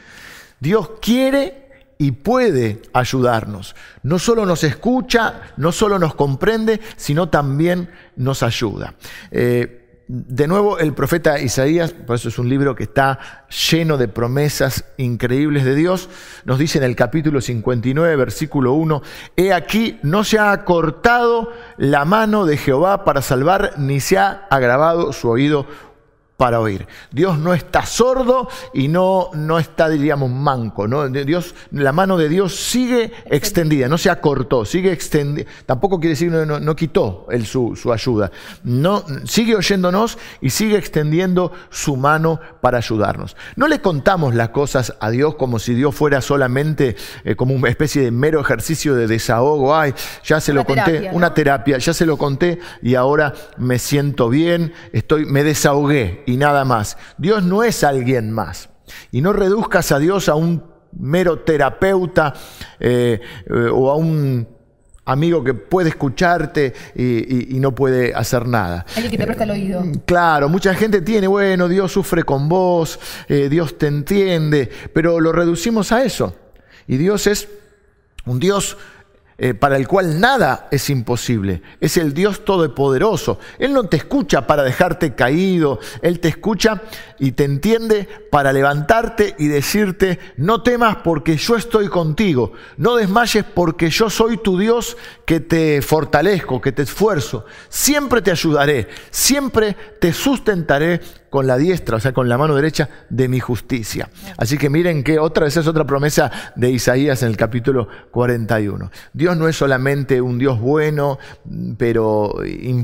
Dios 0.60 0.92
quiere 1.02 1.68
y 1.98 2.12
puede 2.12 2.82
ayudarnos. 2.94 3.76
No 4.04 4.20
solo 4.20 4.46
nos 4.46 4.64
escucha, 4.64 5.54
no 5.58 5.72
solo 5.72 6.00
nos 6.00 6.16
comprende, 6.16 6.80
sino 6.96 7.30
también 7.30 7.90
nos 8.16 8.44
ayuda. 8.44 8.94
Eh, 9.32 9.84
de 10.10 10.48
nuevo, 10.48 10.80
el 10.80 10.94
profeta 10.94 11.38
Isaías, 11.38 11.92
por 11.92 12.16
eso 12.16 12.30
es 12.30 12.40
un 12.40 12.48
libro 12.48 12.76
que 12.76 12.84
está 12.84 13.46
lleno 13.70 13.98
de 13.98 14.08
promesas 14.08 14.86
increíbles 14.96 15.66
de 15.66 15.76
Dios, 15.76 16.10
nos 16.46 16.60
dice 16.60 16.78
en 16.78 16.86
el 16.86 16.96
capítulo 16.96 17.42
59, 17.42 18.16
versículo 18.16 18.72
1, 18.72 19.02
He 19.36 19.52
aquí, 19.52 20.00
no 20.04 20.24
se 20.24 20.40
ha 20.40 20.64
cortado 20.64 21.52
la 21.76 22.06
mano 22.06 22.46
de 22.46 22.56
Jehová 22.56 23.04
para 23.04 23.22
salvar, 23.22 23.74
ni 23.80 24.00
se 24.00 24.18
ha 24.18 24.48
agravado 24.50 25.12
su 25.12 25.28
oído 25.28 25.68
para 26.38 26.60
oír. 26.60 26.88
Dios 27.12 27.40
no 27.40 27.56
está 27.56 27.86
sordo 27.86 28.48
y 28.72 28.88
no, 28.88 29.32
no 29.34 29.58
está, 29.58 29.90
diríamos, 29.90 30.30
manco. 30.30 30.88
¿no? 30.88 31.10
Dios, 31.10 31.56
la 31.72 31.92
mano 31.92 32.16
de 32.16 32.30
Dios 32.30 32.56
sigue 32.56 33.12
extendida, 33.26 33.88
no 33.88 33.98
se 33.98 34.12
acortó, 34.12 34.64
sigue 34.64 34.92
extendida. 34.92 35.48
Tampoco 35.66 36.00
quiere 36.00 36.12
decir 36.12 36.32
no, 36.32 36.60
no, 36.60 36.76
quitó 36.76 37.26
él 37.32 37.48
su, 37.48 37.76
su, 37.76 37.92
ayuda. 37.92 38.32
No, 38.64 39.04
sigue 39.26 39.56
oyéndonos 39.56 40.20
y 40.40 40.52
sigue 40.52 40.78
extendiendo 40.78 41.52
su 41.72 41.98
mano 41.98 42.40
para 42.62 42.78
ayudarnos. 42.78 43.36
No 43.56 43.68
le 43.68 43.82
contamos 43.82 44.36
las 44.36 44.50
cosas 44.50 44.94
a 45.00 45.10
Dios 45.10 45.36
como 45.36 45.58
si 45.58 45.74
Dios 45.74 45.96
fuera 45.96 46.22
solamente 46.22 46.96
eh, 47.24 47.36
como 47.36 47.56
una 47.56 47.70
especie 47.70 48.04
de 48.04 48.12
mero 48.12 48.40
ejercicio 48.40 48.94
de 48.94 49.08
desahogo. 49.08 49.76
Ay, 49.76 49.96
ya 50.24 50.40
se 50.40 50.54
lo 50.54 50.66
conté, 50.66 51.10
una 51.14 51.34
terapia, 51.34 51.80
ya 51.80 51.94
se 51.94 52.06
lo 52.06 52.18
conté 52.18 52.60
y 52.84 52.94
ahora 52.94 53.34
me 53.58 53.80
siento 53.80 54.30
bien, 54.30 54.74
estoy, 54.94 55.26
me 55.26 55.44
desahogué 55.44 56.27
y 56.28 56.38
nada 56.38 56.66
más. 56.66 56.98
Dios 57.18 57.42
no 57.42 57.64
es 57.64 57.84
alguien 57.84 58.32
más. 58.32 58.70
Y 59.12 59.22
no 59.22 59.34
reduzcas 59.34 59.92
a 59.92 59.98
Dios 59.98 60.30
a 60.30 60.36
un 60.36 60.64
mero 60.92 61.40
terapeuta 61.40 62.34
eh, 62.80 63.20
eh, 63.46 63.70
o 63.72 63.90
a 63.90 63.96
un 63.96 64.48
amigo 65.06 65.42
que 65.42 65.54
puede 65.54 65.90
escucharte 65.90 66.74
y, 66.96 67.58
no 67.60 67.74
puede 67.74 68.14
hacer 68.14 68.46
nada. 68.46 68.86
Alguien 68.96 69.12
que 69.12 69.18
te 69.18 69.26
presta 69.26 69.46
el 69.46 69.52
oído. 69.52 69.82
Eh, 69.82 70.02
claro, 70.06 70.50
mucha 70.50 70.76
gente 70.76 71.02
tiene, 71.02 71.28
bueno, 71.28 71.70
Dios 71.70 71.94
sufre 71.94 72.24
con 72.24 72.50
vos, 72.50 73.00
Dios 73.28 73.78
te 73.78 73.88
entiende, 73.88 74.70
pero 74.94 75.22
lo 75.22 75.32
reducimos 75.32 75.94
a 75.94 76.04
eso. 76.04 76.36
Y 76.88 76.98
Dios 76.98 77.26
es 77.26 77.48
un 78.26 78.40
Dios 78.40 78.78
eh, 79.40 79.54
para 79.54 79.78
el 79.78 79.88
cual 79.88 80.20
nada 80.20 80.68
es 80.72 80.90
imposible. 80.90 81.62
Es 81.80 81.98
el 81.98 82.16
Dios 82.16 82.44
todopoderoso. 82.44 83.38
Él 83.60 83.72
no 83.72 83.84
te 83.84 83.98
escucha 83.98 84.48
para 84.48 84.64
dejarte 84.64 85.14
caído, 85.14 85.80
Él 86.02 86.20
te 86.20 86.28
escucha 86.28 86.82
y 87.20 87.34
te 87.34 87.44
entiende 87.44 88.08
para 88.32 88.52
levantarte 88.52 89.36
y 89.38 89.48
decirte, 89.48 90.18
no 90.38 90.64
temas 90.64 90.98
porque 91.04 91.38
yo 91.38 91.56
estoy 91.56 91.88
contigo, 91.88 92.54
no 92.78 92.96
desmayes 92.96 93.46
porque 93.46 93.92
yo 93.92 94.10
soy 94.10 94.38
tu 94.38 94.58
Dios 94.58 94.98
que 95.26 95.40
te 95.40 95.84
fortalezco, 95.84 96.60
que 96.60 96.72
te 96.72 96.82
esfuerzo, 96.82 97.46
siempre 97.70 98.24
te 98.24 98.32
ayudaré, 98.32 98.88
siempre 99.12 99.76
te 100.00 100.14
sustentaré 100.14 101.02
con 101.38 101.46
la 101.46 101.56
diestra, 101.56 101.98
o 101.98 102.00
sea, 102.00 102.14
con 102.14 102.28
la 102.28 102.36
mano 102.36 102.56
derecha 102.56 102.90
de 103.12 103.28
mi 103.28 103.40
justicia. 103.40 104.10
Así 104.38 104.58
que 104.58 104.72
miren 104.72 105.04
que 105.04 105.20
otra 105.20 105.44
vez 105.44 105.56
es 105.56 105.68
otra 105.68 105.86
promesa 105.86 106.32
de 106.56 106.72
Isaías 106.72 107.22
en 107.22 107.30
el 107.30 107.38
capítulo 107.38 107.88
41. 108.10 108.90
Dios 109.14 109.38
no 109.38 109.48
es 109.48 109.56
solamente 109.56 110.20
un 110.20 110.40
Dios 110.40 110.60
bueno, 110.60 111.20
pero 111.78 112.34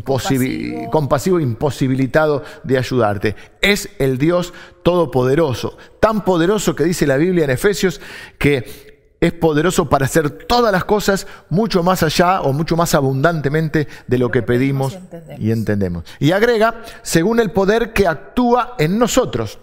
compasivo. 0.06 0.92
compasivo, 0.92 1.40
imposibilitado 1.40 2.44
de 2.64 2.78
ayudarte. 2.78 3.36
Es 3.60 3.90
el 3.98 4.20
Dios 4.20 4.54
todopoderoso, 4.84 5.76
tan 6.00 6.24
poderoso 6.24 6.76
que 6.76 6.84
dice 6.84 7.08
la 7.08 7.18
Biblia 7.18 7.46
en 7.46 7.50
Efesios 7.50 8.02
que 8.38 8.93
es 9.24 9.32
poderoso 9.32 9.88
para 9.88 10.06
hacer 10.06 10.30
todas 10.30 10.70
las 10.74 10.84
cosas 10.84 11.28
mucho 11.50 11.82
más 11.82 12.04
allá 12.04 12.42
o 12.42 12.52
mucho 12.52 12.76
más 12.76 12.94
abundantemente 12.94 13.88
de 14.06 14.18
lo 14.18 14.30
que 14.30 14.42
pedimos 14.42 15.00
y 15.40 15.52
entendemos. 15.52 16.04
Y 16.20 16.32
agrega, 16.32 16.82
según 17.04 17.40
el 17.40 17.52
poder 17.52 17.94
que 17.94 18.06
actúa 18.06 18.76
en 18.78 19.00
nosotros. 19.00 19.60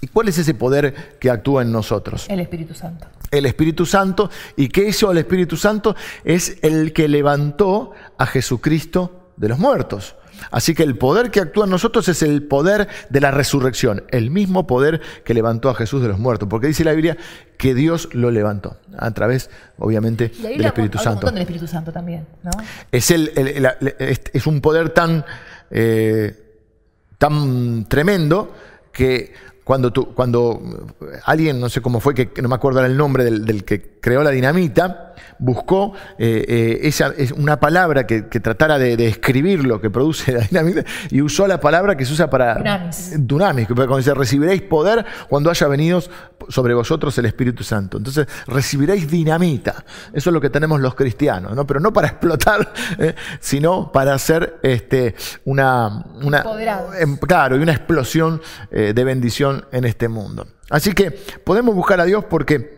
¿Y 0.00 0.08
cuál 0.08 0.26
es 0.28 0.38
ese 0.38 0.52
poder 0.54 1.16
que 1.20 1.30
actúa 1.30 1.62
en 1.62 1.70
nosotros? 1.70 2.26
El 2.28 2.40
Espíritu 2.40 2.74
Santo. 2.74 3.06
El 3.30 3.46
Espíritu 3.46 3.86
Santo. 3.86 4.30
¿Y 4.56 4.68
qué 4.68 4.88
hizo 4.88 5.12
el 5.12 5.18
Espíritu 5.18 5.56
Santo? 5.56 5.94
Es 6.24 6.58
el 6.62 6.92
que 6.92 7.06
levantó 7.06 7.92
a 8.18 8.26
Jesucristo 8.26 9.25
de 9.36 9.48
los 9.48 9.58
muertos. 9.58 10.16
Así 10.50 10.74
que 10.74 10.82
el 10.82 10.96
poder 10.96 11.30
que 11.30 11.40
actúa 11.40 11.64
en 11.64 11.70
nosotros 11.70 12.08
es 12.08 12.22
el 12.22 12.42
poder 12.42 12.88
de 13.08 13.20
la 13.20 13.30
resurrección, 13.30 14.04
el 14.10 14.30
mismo 14.30 14.66
poder 14.66 15.00
que 15.24 15.34
levantó 15.34 15.70
a 15.70 15.74
Jesús 15.74 16.02
de 16.02 16.08
los 16.08 16.18
muertos, 16.18 16.48
porque 16.48 16.66
dice 16.66 16.84
la 16.84 16.92
Biblia 16.92 17.16
que 17.56 17.74
Dios 17.74 18.10
lo 18.12 18.30
levantó 18.30 18.76
a 18.98 19.10
través, 19.12 19.50
obviamente, 19.78 20.28
del 20.28 20.64
Espíritu 20.64 20.98
Santo. 20.98 21.30
del 21.30 21.38
Espíritu 21.38 21.66
Santo 21.66 21.92
también, 21.92 22.26
¿no? 22.42 22.50
Es, 22.92 23.10
el, 23.10 23.32
es 24.32 24.46
un 24.46 24.60
poder 24.60 24.90
tan, 24.90 25.24
eh, 25.70 26.34
tan 27.18 27.86
tremendo 27.88 28.54
que 28.92 29.32
cuando, 29.66 29.92
tú, 29.92 30.14
cuando 30.14 30.62
alguien, 31.24 31.58
no 31.58 31.68
sé 31.68 31.80
cómo 31.80 31.98
fue, 31.98 32.14
que 32.14 32.40
no 32.40 32.48
me 32.48 32.54
acuerdo 32.54 32.84
el 32.84 32.96
nombre 32.96 33.24
del, 33.24 33.64
que 33.64 33.98
creó 34.00 34.22
la 34.22 34.30
dinamita, 34.30 35.05
buscó 35.38 35.92
eh, 36.18 36.44
eh, 36.48 36.80
esa, 36.82 37.12
es 37.16 37.32
una 37.32 37.58
palabra 37.60 38.06
que, 38.06 38.22
tratara 38.22 38.78
de, 38.78 38.96
describir 38.96 39.64
lo 39.64 39.80
que 39.80 39.90
produce 39.90 40.32
la 40.32 40.40
dinamita 40.40 40.84
y 41.10 41.20
usó 41.22 41.46
la 41.46 41.60
palabra 41.60 41.96
que 41.96 42.04
se 42.04 42.12
usa 42.12 42.30
para 42.30 42.54
dunamis, 42.54 43.12
dunamis 43.18 43.66
cuando 43.66 43.96
dice 43.98 44.14
recibiréis 44.14 44.62
poder 44.62 45.04
cuando 45.28 45.50
haya 45.50 45.66
venido 45.68 46.02
sobre 46.48 46.74
vosotros 46.74 47.16
el 47.18 47.26
Espíritu 47.26 47.64
Santo. 47.64 47.98
Entonces 47.98 48.26
recibiréis 48.46 49.10
dinamita. 49.10 49.84
Eso 50.12 50.30
es 50.30 50.34
lo 50.34 50.40
que 50.40 50.50
tenemos 50.50 50.80
los 50.80 50.94
cristianos, 50.94 51.54
¿no? 51.54 51.66
pero 51.66 51.80
no 51.80 51.92
para 51.92 52.08
explotar, 52.08 52.72
eh, 52.98 53.14
sino 53.40 53.90
para 53.92 54.14
hacer 54.14 54.58
este, 54.62 55.14
una, 55.44 56.04
una 56.22 56.44
em, 56.98 57.16
claro, 57.16 57.56
y 57.56 57.62
una 57.62 57.72
explosión 57.72 58.40
de 58.70 59.04
bendición 59.04 59.64
en 59.72 59.84
este 59.84 60.08
mundo. 60.08 60.46
Así 60.70 60.92
que 60.92 61.10
podemos 61.10 61.74
buscar 61.74 62.00
a 62.00 62.04
Dios 62.04 62.24
porque 62.24 62.76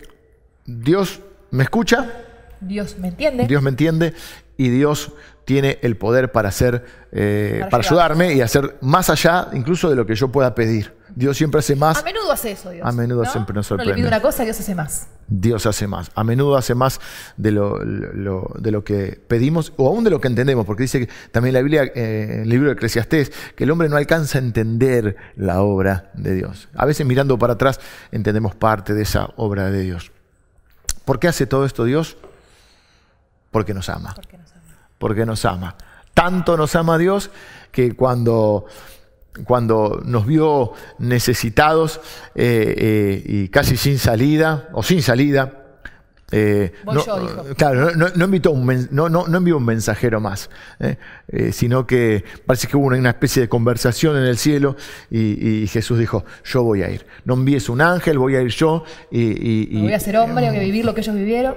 Dios 0.66 1.20
me 1.50 1.64
escucha. 1.64 2.24
Dios 2.60 2.96
me 2.98 3.08
entiende. 3.08 3.46
Dios 3.46 3.62
me 3.62 3.70
entiende 3.70 4.14
y 4.56 4.70
Dios 4.70 5.12
tiene 5.44 5.78
el 5.80 5.96
poder 5.96 6.30
para 6.30 6.50
hacer, 6.50 6.84
eh, 7.10 7.66
para, 7.70 7.82
ayudarme 7.82 8.34
y 8.34 8.42
hacer 8.42 8.76
más 8.82 9.08
allá 9.08 9.48
incluso 9.54 9.88
de 9.88 9.96
lo 9.96 10.04
que 10.04 10.14
yo 10.14 10.28
pueda 10.28 10.54
pedir. 10.54 10.98
Dios 11.14 11.36
siempre 11.36 11.60
hace 11.60 11.74
más. 11.74 11.98
A 11.98 12.02
menudo 12.02 12.30
hace 12.30 12.52
eso, 12.52 12.70
Dios. 12.70 12.86
A 12.86 12.92
menudo 12.92 13.24
siempre 13.24 13.54
nos 13.54 13.66
sorprende. 13.66 13.92
No 13.92 13.96
le 13.96 14.02
pide 14.02 14.08
una 14.08 14.20
cosa, 14.20 14.44
Dios 14.44 14.60
hace 14.60 14.74
más. 14.74 15.08
Dios 15.26 15.66
hace 15.66 15.86
más. 15.86 16.10
A 16.14 16.22
menudo 16.22 16.56
hace 16.56 16.74
más 16.74 17.00
de 17.36 17.50
lo, 17.50 17.78
de 17.78 18.70
lo 18.70 18.84
que 18.84 19.18
pedimos 19.26 19.72
o 19.76 19.88
aún 19.88 20.04
de 20.04 20.10
lo 20.10 20.20
que 20.20 20.28
entendemos, 20.28 20.66
porque 20.66 20.82
dice 20.82 21.06
que 21.06 21.12
también 21.32 21.54
la 21.54 21.62
Biblia, 21.62 21.84
eh, 21.84 22.28
en 22.34 22.40
el 22.42 22.48
libro 22.48 22.68
de 22.68 22.74
Eclesiastés, 22.74 23.32
que 23.56 23.64
el 23.64 23.70
hombre 23.70 23.88
no 23.88 23.96
alcanza 23.96 24.38
a 24.38 24.42
entender 24.42 25.16
la 25.34 25.62
obra 25.62 26.10
de 26.14 26.34
Dios. 26.34 26.68
A 26.74 26.84
veces 26.84 27.06
mirando 27.06 27.38
para 27.38 27.54
atrás 27.54 27.80
entendemos 28.12 28.54
parte 28.54 28.92
de 28.92 29.02
esa 29.02 29.30
obra 29.36 29.70
de 29.70 29.80
Dios. 29.80 30.12
¿Por 31.04 31.18
qué 31.18 31.28
hace 31.28 31.46
todo 31.46 31.64
esto 31.64 31.84
Dios? 31.84 32.18
Porque 33.50 33.74
nos 33.74 33.88
ama. 33.88 34.12
Porque 34.14 34.36
nos 34.38 34.50
ama. 34.52 34.62
Porque 34.98 35.26
nos 35.26 35.44
ama. 35.44 35.76
Tanto 36.14 36.56
nos 36.56 36.74
ama 36.76 36.98
Dios 36.98 37.30
que 37.70 37.92
cuando, 37.94 38.66
cuando 39.44 40.02
nos 40.04 40.26
vio 40.26 40.72
necesitados 40.98 42.00
eh, 42.34 42.74
eh, 42.76 43.22
y 43.26 43.48
casi 43.48 43.76
sin 43.76 43.98
salida, 43.98 44.68
o 44.72 44.82
sin 44.82 45.00
salida, 45.02 45.52
eh, 46.30 46.74
Voy 46.84 46.96
no, 46.96 47.06
yo, 47.06 47.20
dijo. 47.20 47.44
Claro, 47.56 47.94
no, 47.94 48.08
no 48.14 48.24
invitó 48.26 48.50
un 48.50 48.66
men- 48.66 48.88
no, 48.90 49.08
no, 49.08 49.26
no 49.28 49.38
envió 49.38 49.56
un 49.56 49.64
mensajero 49.64 50.20
más, 50.20 50.50
eh, 50.80 50.96
eh, 51.28 51.52
sino 51.52 51.86
que 51.86 52.22
parece 52.44 52.66
que 52.68 52.76
hubo 52.76 52.86
una, 52.88 53.08
especie 53.08 53.40
de 53.40 53.48
conversación 53.48 54.16
en 54.18 54.24
el 54.24 54.36
cielo 54.36 54.76
y, 55.10 55.62
y 55.62 55.66
Jesús 55.68 55.98
dijo, 55.98 56.24
yo 56.44 56.64
voy 56.64 56.82
a 56.82 56.90
ir. 56.90 57.06
No 57.24 57.32
envíes 57.34 57.68
un 57.70 57.80
ángel, 57.80 58.18
voy 58.18 58.36
a 58.36 58.42
ir 58.42 58.50
yo 58.50 58.84
y, 59.10 59.78
y- 59.78 59.82
voy 59.82 59.92
a 59.94 60.00
ser 60.00 60.18
hombre, 60.18 60.48
voy 60.50 60.56
a 60.58 60.60
vivir 60.60 60.84
lo 60.84 60.92
que 60.94 61.00
ellos 61.00 61.14
vivieron. 61.14 61.54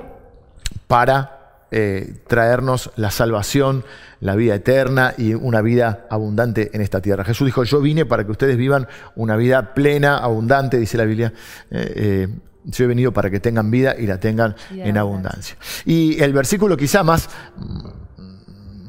para 0.87 1.40
eh, 1.71 2.15
traernos 2.27 2.91
la 2.97 3.11
salvación, 3.11 3.85
la 4.19 4.35
vida 4.35 4.55
eterna 4.55 5.13
y 5.17 5.33
una 5.33 5.61
vida 5.61 6.05
abundante 6.09 6.69
en 6.73 6.81
esta 6.81 7.01
tierra. 7.01 7.23
Jesús 7.23 7.45
dijo, 7.45 7.63
yo 7.63 7.79
vine 7.79 8.05
para 8.05 8.25
que 8.25 8.31
ustedes 8.31 8.57
vivan 8.57 8.87
una 9.15 9.37
vida 9.37 9.73
plena, 9.73 10.17
abundante, 10.17 10.77
dice 10.77 10.97
la 10.97 11.05
Biblia. 11.05 11.31
Eh, 11.69 11.93
eh, 11.95 12.27
yo 12.65 12.83
he 12.83 12.87
venido 12.87 13.13
para 13.13 13.29
que 13.29 13.39
tengan 13.39 13.71
vida 13.71 13.95
y 13.97 14.05
la 14.05 14.19
tengan 14.19 14.55
en 14.69 14.97
abundancia. 14.97 15.55
Y 15.85 16.21
el 16.21 16.33
versículo 16.33 16.75
quizá 16.75 17.03
más, 17.03 17.29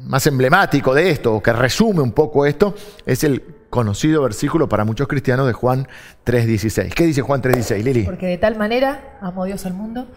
más 0.03 0.27
emblemático 0.27 0.93
de 0.93 1.09
esto, 1.09 1.35
o 1.35 1.41
que 1.41 1.53
resume 1.53 2.01
un 2.01 2.11
poco 2.11 2.45
esto, 2.45 2.75
es 3.05 3.23
el 3.23 3.41
conocido 3.69 4.21
versículo 4.21 4.69
para 4.69 4.85
muchos 4.85 5.07
cristianos 5.07 5.47
de 5.47 5.53
Juan 5.53 5.87
3.16. 6.25 6.93
¿Qué 6.93 7.05
dice 7.05 7.21
Juan 7.21 7.41
3.16, 7.41 7.83
Lili? 7.83 8.03
Porque 8.03 8.27
de 8.27 8.37
tal 8.37 8.57
manera 8.57 9.17
amó 9.21 9.45
Dios 9.45 9.65
al 9.65 9.73
mundo 9.73 10.07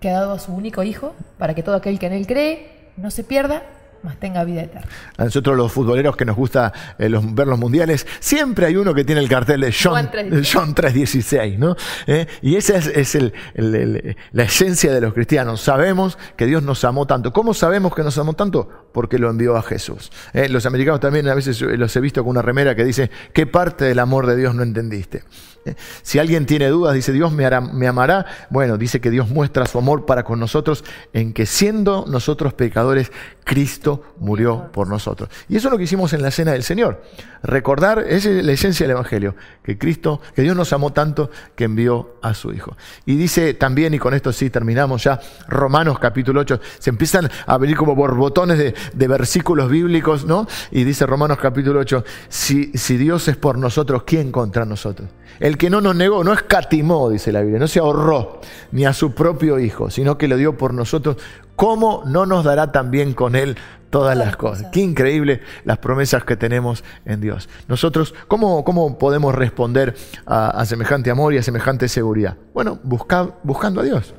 que 0.00 0.08
ha 0.10 0.12
dado 0.14 0.32
a 0.32 0.38
su 0.38 0.52
único 0.52 0.82
Hijo 0.82 1.14
para 1.38 1.54
que 1.54 1.62
todo 1.62 1.74
aquel 1.76 1.98
que 1.98 2.06
en 2.06 2.12
él 2.12 2.26
cree 2.26 2.90
no 2.96 3.10
se 3.10 3.24
pierda, 3.24 3.62
mas 4.02 4.16
tenga 4.18 4.44
vida 4.44 4.62
eterna. 4.62 4.86
A 5.16 5.24
nosotros 5.24 5.56
los 5.56 5.72
futboleros 5.72 6.16
que 6.16 6.24
nos 6.24 6.36
gusta 6.36 6.72
eh, 6.98 7.08
los- 7.08 7.34
ver 7.34 7.48
los 7.48 7.58
mundiales, 7.58 8.06
siempre 8.20 8.66
hay 8.66 8.76
uno 8.76 8.94
que 8.94 9.02
tiene 9.04 9.20
el 9.20 9.28
cartel 9.28 9.60
de 9.60 9.72
John, 9.72 9.92
Juan 9.92 10.10
3:16. 10.10 10.50
John 10.52 10.74
3.16, 10.74 11.58
¿no? 11.58 11.76
Eh, 12.06 12.26
y 12.42 12.54
esa 12.56 12.76
es, 12.76 12.86
es 12.86 13.14
el- 13.16 13.32
el- 13.54 13.74
el- 13.74 14.16
la 14.32 14.42
esencia 14.44 14.92
de 14.92 15.00
los 15.00 15.14
cristianos. 15.14 15.60
Sabemos 15.60 16.16
que 16.36 16.46
Dios 16.46 16.62
nos 16.62 16.84
amó 16.84 17.06
tanto. 17.06 17.32
¿Cómo 17.32 17.54
sabemos 17.54 17.92
que 17.94 18.02
nos 18.04 18.16
amó 18.18 18.34
tanto? 18.34 18.87
Porque 18.92 19.18
lo 19.18 19.30
envió 19.30 19.56
a 19.56 19.62
Jesús. 19.62 20.10
Eh, 20.32 20.48
los 20.48 20.66
americanos 20.66 21.00
también 21.00 21.28
a 21.28 21.34
veces 21.34 21.60
eh, 21.62 21.76
los 21.76 21.94
he 21.94 22.00
visto 22.00 22.22
con 22.22 22.30
una 22.30 22.42
remera 22.42 22.74
que 22.74 22.84
dice, 22.84 23.10
¿qué 23.32 23.46
parte 23.46 23.84
del 23.84 23.98
amor 23.98 24.26
de 24.26 24.36
Dios 24.36 24.54
no 24.54 24.62
entendiste? 24.62 25.24
Eh, 25.64 25.74
Si 26.02 26.18
alguien 26.18 26.46
tiene 26.46 26.68
dudas, 26.68 26.94
dice 26.94 27.12
Dios 27.12 27.32
me, 27.32 27.46
amará. 27.86 28.26
Bueno, 28.50 28.78
dice 28.78 29.00
que 29.00 29.10
Dios 29.10 29.28
muestra 29.28 29.66
su 29.66 29.78
amor 29.78 30.06
para 30.06 30.24
con 30.24 30.40
nosotros 30.40 30.84
en 31.12 31.32
que 31.32 31.46
siendo 31.46 32.06
nosotros 32.08 32.54
pecadores, 32.54 33.12
Cristo 33.44 34.02
murió 34.18 34.70
por 34.72 34.88
nosotros. 34.88 35.28
Y 35.48 35.56
eso 35.56 35.68
es 35.68 35.72
lo 35.72 35.78
que 35.78 35.84
hicimos 35.84 36.12
en 36.12 36.22
la 36.22 36.30
cena 36.30 36.52
del 36.52 36.62
Señor. 36.62 37.02
Recordar, 37.42 38.04
esa 38.08 38.30
es 38.30 38.44
la 38.44 38.52
esencia 38.52 38.84
del 38.84 38.92
Evangelio, 38.92 39.34
que 39.62 39.78
Cristo, 39.78 40.20
que 40.34 40.42
Dios 40.42 40.56
nos 40.56 40.72
amó 40.72 40.92
tanto 40.92 41.30
que 41.54 41.64
envió 41.64 42.16
a 42.22 42.34
su 42.34 42.52
Hijo. 42.52 42.76
Y 43.06 43.16
dice 43.16 43.54
también, 43.54 43.94
y 43.94 43.98
con 43.98 44.14
esto 44.14 44.32
sí 44.32 44.50
terminamos 44.50 45.04
ya, 45.04 45.20
Romanos 45.48 45.98
capítulo 45.98 46.40
8, 46.40 46.60
se 46.78 46.90
empiezan 46.90 47.30
a 47.46 47.58
venir 47.58 47.76
como 47.76 47.94
borbotones 47.94 48.58
de, 48.58 48.74
de 48.92 49.08
versículos 49.08 49.70
bíblicos, 49.70 50.24
¿no? 50.24 50.46
Y 50.70 50.84
dice 50.84 51.06
Romanos 51.06 51.38
capítulo 51.40 51.80
8, 51.80 52.04
si, 52.28 52.72
si 52.74 52.96
Dios 52.96 53.28
es 53.28 53.36
por 53.36 53.58
nosotros, 53.58 54.02
¿quién 54.04 54.32
contra 54.32 54.64
nosotros? 54.64 55.08
El 55.40 55.56
que 55.56 55.70
no 55.70 55.80
nos 55.80 55.94
negó, 55.94 56.24
no 56.24 56.32
escatimó, 56.32 57.10
dice 57.10 57.30
la 57.32 57.40
Biblia, 57.40 57.60
no 57.60 57.68
se 57.68 57.78
ahorró 57.78 58.40
ni 58.72 58.84
a 58.86 58.92
su 58.92 59.14
propio 59.14 59.58
Hijo, 59.58 59.90
sino 59.90 60.18
que 60.18 60.28
lo 60.28 60.36
dio 60.36 60.56
por 60.56 60.74
nosotros, 60.74 61.16
¿cómo 61.58 62.04
no 62.06 62.24
nos 62.24 62.44
dará 62.44 62.70
también 62.70 63.14
con 63.14 63.34
Él 63.34 63.56
todas 63.90 64.16
las 64.16 64.36
cosas? 64.36 64.68
Qué 64.70 64.78
increíble 64.80 65.40
las 65.64 65.78
promesas 65.78 66.22
que 66.22 66.36
tenemos 66.36 66.84
en 67.04 67.20
Dios. 67.20 67.48
Nosotros, 67.66 68.14
¿cómo, 68.28 68.62
cómo 68.64 68.96
podemos 68.96 69.34
responder 69.34 69.96
a, 70.24 70.50
a 70.50 70.64
semejante 70.66 71.10
amor 71.10 71.34
y 71.34 71.38
a 71.38 71.42
semejante 71.42 71.88
seguridad? 71.88 72.36
Bueno, 72.54 72.78
busca- 72.84 73.30
buscando 73.42 73.80
a 73.80 73.84
Dios, 73.84 74.14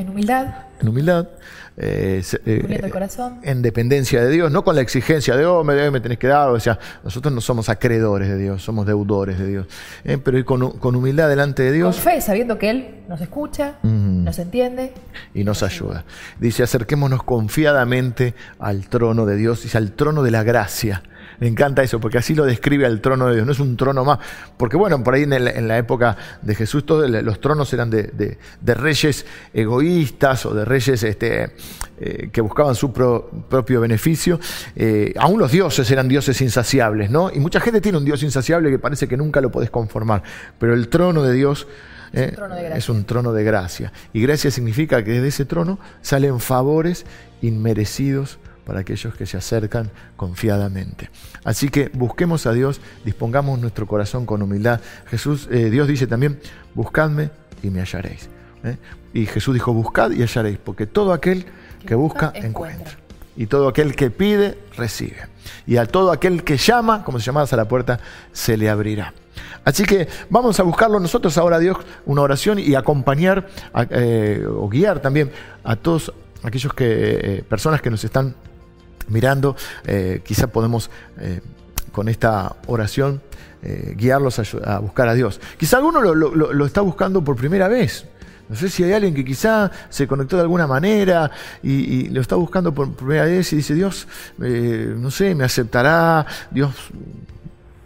En 0.00 0.08
humildad, 0.08 0.46
en 0.80 0.88
humildad, 0.88 1.28
eh, 1.76 2.22
eh, 2.46 2.80
el 2.82 2.90
corazón. 2.90 3.38
en 3.42 3.60
dependencia 3.60 4.22
de 4.24 4.30
Dios, 4.30 4.50
no 4.50 4.64
con 4.64 4.74
la 4.74 4.80
exigencia 4.80 5.36
de, 5.36 5.44
oh, 5.44 5.62
me, 5.62 5.74
debe- 5.74 5.90
me 5.90 6.00
tenés 6.00 6.18
que 6.18 6.26
dar, 6.26 6.48
o 6.48 6.58
sea, 6.58 6.78
nosotros 7.04 7.32
no 7.34 7.40
somos 7.42 7.68
acreedores 7.68 8.28
de 8.28 8.38
Dios, 8.38 8.62
somos 8.62 8.86
deudores 8.86 9.38
de 9.38 9.46
Dios, 9.46 9.66
Eh, 10.04 10.16
pero 10.16 10.38
ir 10.38 10.44
con, 10.46 10.78
con 10.78 10.96
humildad 10.96 11.28
delante 11.28 11.62
de 11.62 11.68
Con 11.70 11.76
Dios 11.78 11.96
fe, 12.00 12.20
sabiendo 12.20 12.58
que 12.58 12.70
Él 12.70 12.94
nos 13.08 13.20
escucha, 13.20 13.74
nos 13.82 14.38
entiende. 14.38 14.94
y 15.34 15.44
nos 15.44 15.62
ayuda. 15.62 16.04
Dice, 16.38 16.62
acerquémonos 16.62 17.22
confiadamente 17.24 18.34
al 18.58 18.88
trono 18.88 19.26
de 19.26 19.36
Dios, 19.36 19.62
dice, 19.62 19.76
al 19.78 19.92
trono 19.92 20.22
de 20.22 20.30
la 20.30 20.42
gracia. 20.42 21.02
Me 21.40 21.48
encanta 21.48 21.82
eso, 21.82 21.98
porque 22.00 22.18
así 22.18 22.34
lo 22.34 22.44
describe 22.44 22.84
al 22.86 23.00
trono 23.00 23.26
de 23.28 23.34
Dios, 23.36 23.46
no 23.46 23.52
es 23.52 23.60
un 23.60 23.76
trono 23.76 24.04
más. 24.04 24.18
Porque 24.58 24.76
bueno, 24.76 25.02
por 25.02 25.14
ahí 25.14 25.22
en, 25.22 25.32
el- 25.32 25.48
en 25.48 25.66
la 25.68 25.78
época 25.78 26.16
de 26.42 26.54
Jesús 26.54 26.84
todos 26.86 27.08
los 27.10 27.40
tronos 27.40 27.72
eran 27.72 27.88
de, 27.90 28.04
de- 28.04 28.38
de 28.60 28.74
reyes 28.74 29.24
egoístas 29.54 30.44
o 30.46 30.54
de 30.54 30.64
reyes 30.64 31.02
este, 31.02 31.52
eh, 31.98 32.28
que 32.32 32.40
buscaban 32.40 32.74
su 32.74 32.92
pro- 32.92 33.30
propio 33.48 33.80
beneficio. 33.80 34.38
Eh, 34.76 35.14
aún 35.18 35.38
los 35.38 35.50
dioses 35.50 35.90
eran 35.90 36.08
dioses 36.08 36.40
insaciables, 36.40 37.10
¿no? 37.10 37.30
Y 37.32 37.38
mucha 37.40 37.60
gente 37.60 37.80
tiene 37.80 37.98
un 37.98 38.04
dios 38.04 38.22
insaciable 38.22 38.70
que 38.70 38.78
parece 38.78 39.08
que 39.08 39.16
nunca 39.16 39.40
lo 39.40 39.50
podés 39.50 39.70
conformar. 39.70 40.22
Pero 40.58 40.74
el 40.74 40.88
trono 40.88 41.22
de 41.22 41.32
Dios... 41.32 41.66
eh, 42.12 42.34
es 42.76 42.88
un 42.88 43.04
trono 43.04 43.32
de 43.32 43.44
gracia. 43.44 43.92
Y 44.12 44.20
gracia 44.20 44.50
significa 44.50 45.02
que 45.04 45.12
desde 45.12 45.28
ese 45.28 45.44
trono 45.44 45.78
salen 46.02 46.40
favores 46.40 47.06
inmerecidos 47.40 48.38
para 48.70 48.82
aquellos 48.82 49.16
que 49.16 49.26
se 49.26 49.36
acercan 49.36 49.90
confiadamente. 50.16 51.10
Así 51.42 51.70
que 51.70 51.90
busquemos 51.92 52.46
a 52.46 52.52
Dios, 52.52 52.80
dispongamos 53.04 53.58
nuestro 53.58 53.84
corazón 53.84 54.26
con 54.26 54.42
humildad. 54.42 54.78
Jesús, 55.08 55.48
eh, 55.50 55.70
Dios 55.70 55.88
dice 55.88 56.06
también, 56.06 56.38
buscadme 56.72 57.30
y 57.64 57.70
me 57.70 57.80
hallaréis. 57.80 58.28
¿eh? 58.62 58.76
Y 59.12 59.26
Jesús 59.26 59.54
dijo, 59.54 59.72
buscad 59.72 60.12
y 60.12 60.22
hallaréis, 60.22 60.58
porque 60.62 60.86
todo 60.86 61.12
aquel 61.12 61.46
que 61.84 61.96
busca, 61.96 62.30
encuentra. 62.32 62.92
Y 63.36 63.46
todo 63.46 63.66
aquel 63.66 63.96
que 63.96 64.12
pide, 64.12 64.56
recibe. 64.76 65.16
Y 65.66 65.76
a 65.76 65.84
todo 65.86 66.12
aquel 66.12 66.44
que 66.44 66.56
llama, 66.56 67.02
como 67.02 67.18
se 67.18 67.24
llamadas 67.26 67.52
a 67.52 67.56
la 67.56 67.66
puerta, 67.66 67.98
se 68.32 68.56
le 68.56 68.70
abrirá. 68.70 69.14
Así 69.64 69.82
que 69.82 70.06
vamos 70.28 70.60
a 70.60 70.62
buscarlo 70.62 71.00
nosotros 71.00 71.36
ahora, 71.38 71.58
Dios, 71.58 71.76
una 72.06 72.22
oración 72.22 72.60
y 72.60 72.76
acompañar 72.76 73.48
a- 73.74 73.84
eh, 73.90 74.46
o 74.48 74.68
guiar 74.68 75.00
también 75.00 75.32
a 75.64 75.74
todos 75.74 76.12
aquellos 76.44 76.72
que, 76.72 76.86
eh, 76.88 77.44
personas 77.48 77.82
que 77.82 77.90
nos 77.90 78.02
están 78.04 78.34
mirando. 79.10 79.56
Eh, 79.84 80.22
quizá 80.24 80.46
podemos 80.46 80.90
eh, 81.18 81.40
con 81.92 82.08
esta 82.08 82.56
oración 82.66 83.20
eh, 83.62 83.94
guiarlos 83.96 84.38
a, 84.64 84.78
buscar 84.78 85.08
a 85.08 85.14
Dios. 85.14 85.40
Quizá 85.58 85.76
alguno 85.78 86.00
lo, 86.00 86.14
lo- 86.14 86.34
lo- 86.34 86.52
lo 86.52 86.66
está 86.66 86.80
buscando 86.80 87.22
por 87.22 87.36
primera 87.36 87.68
vez. 87.68 88.06
No 88.48 88.56
sé 88.56 88.68
si 88.68 88.82
hay 88.82 88.92
alguien 88.94 89.14
que 89.14 89.24
quizá 89.24 89.70
se 89.90 90.08
conectó 90.08 90.34
de 90.36 90.42
alguna 90.42 90.66
manera 90.66 91.30
y, 91.62 91.70
y 91.72 92.08
lo 92.08 92.20
está 92.20 92.34
buscando 92.34 92.74
por 92.74 92.92
primera 92.94 93.24
vez 93.24 93.52
y 93.52 93.56
dice, 93.56 93.74
Dios, 93.74 94.08
no 94.38 95.08
sé, 95.12 95.36
me 95.36 95.44
aceptará, 95.44 96.26
Dios 96.50 96.72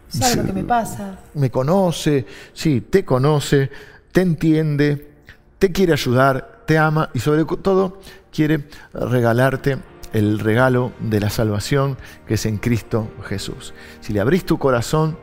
¿Sabe 0.09 0.37
lo 0.37 0.45
que 0.47 0.53
me 0.53 0.65
pasa? 0.65 1.19
me 1.35 1.51
conoce, 1.51 2.25
sí, 2.53 2.81
te 2.83 3.05
conoce, 3.05 3.69
te 4.13 4.21
entiende, 4.23 5.11
te 5.59 5.73
quiere 5.73 5.93
ayudar, 5.93 6.63
te 6.67 6.79
ama 6.79 7.11
y 7.13 7.19
sobre 7.19 7.45
todo 7.45 8.01
quiere 8.33 8.65
regalarte 8.95 9.77
el 10.15 10.39
regalo 10.39 10.93
de 11.01 11.21
la 11.21 11.29
salvación 11.29 11.99
que 12.27 12.35
es 12.35 12.47
en 12.47 12.57
Cristo 12.57 13.11
Jesús. 13.25 13.75
Si 14.01 14.15
le 14.15 14.21
abrís 14.21 14.47
tu 14.47 14.59
corazón, 14.59 15.19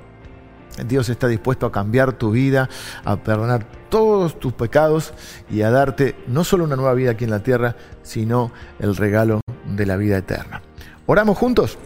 Dios 0.85 1.09
está 1.09 1.27
dispuesto 1.27 1.65
a 1.65 1.71
cambiar 1.71 2.13
tu 2.13 2.31
vida, 2.31 2.69
a 3.03 3.15
perdonar 3.17 3.65
todos 3.89 4.39
tus 4.39 4.53
pecados 4.53 5.13
y 5.49 5.63
a 5.63 5.71
darte 5.71 6.15
no 6.27 6.43
solo 6.43 6.65
una 6.65 6.75
nueva 6.75 6.93
vida 6.93 7.11
aquí 7.11 7.23
en 7.23 7.31
la 7.31 7.41
tierra, 7.41 7.75
sino 8.03 8.51
el 8.79 8.95
regalo 8.95 9.41
de 9.65 9.85
la 9.85 9.97
vida 9.97 10.17
eterna. 10.17 10.61
¿Oramos 11.05 11.37
juntos? 11.37 11.77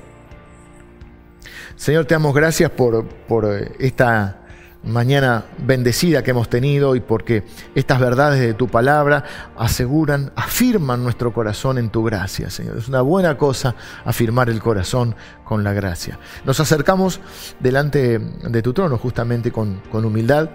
Señor, 1.76 2.06
te 2.06 2.16
damos 2.16 2.34
gracias 2.34 2.72
por, 2.72 3.06
por 3.06 3.46
eh, 3.46 3.72
esta 3.80 4.45
mañana 4.86 5.46
bendecida 5.58 6.24
que 6.24 6.32
hemos 6.32 6.50
tenido 6.50 6.96
y 6.96 7.00
porque 7.00 7.44
estas 7.74 8.00
verdades 8.00 8.40
de 8.40 8.54
tu 8.54 8.68
palabra 8.68 9.24
aseguran, 9.58 10.32
afirman 10.36 11.04
nuestro 11.04 11.34
corazón 11.34 11.78
en 11.78 11.90
tu 11.90 12.04
gracia, 12.04 12.50
Señor. 12.50 12.78
Es 12.78 12.88
una 12.88 13.02
buena 13.02 13.38
cosa 13.38 13.76
afirmar 14.06 14.50
el 14.50 14.62
corazón 14.62 15.16
con 15.44 15.64
la 15.64 15.74
gracia. 15.74 16.20
Nos 16.46 16.60
acercamos 16.60 17.20
delante 17.60 18.20
de 18.20 18.62
tu 18.62 18.74
trono 18.74 18.98
justamente 18.98 19.52
con, 19.52 19.82
con 19.92 20.06
humildad 20.06 20.50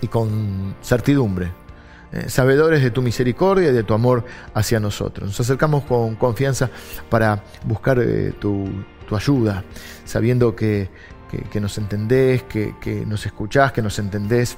y 0.00 0.08
con 0.08 0.74
certidumbre, 0.82 1.52
eh, 2.12 2.28
sabedores 2.28 2.82
de 2.82 2.90
tu 2.90 3.02
misericordia 3.02 3.68
y 3.68 3.72
de 3.72 3.82
tu 3.82 3.94
amor 3.94 4.24
hacia 4.54 4.80
nosotros. 4.80 5.28
Nos 5.28 5.40
acercamos 5.40 5.84
con 5.84 6.16
confianza 6.16 6.70
para 7.08 7.42
buscar 7.64 7.98
eh, 8.00 8.32
tu, 8.38 8.68
tu 9.08 9.16
ayuda, 9.16 9.64
sabiendo 10.04 10.56
que, 10.56 10.88
que- 11.30 11.60
nos 11.60 11.78
entendés, 11.78 12.42
que, 12.44 12.74
que 12.80 13.06
nos 13.06 13.24
escuchás, 13.26 13.72
que 13.72 13.82
nos 13.82 13.98
entendés 13.98 14.56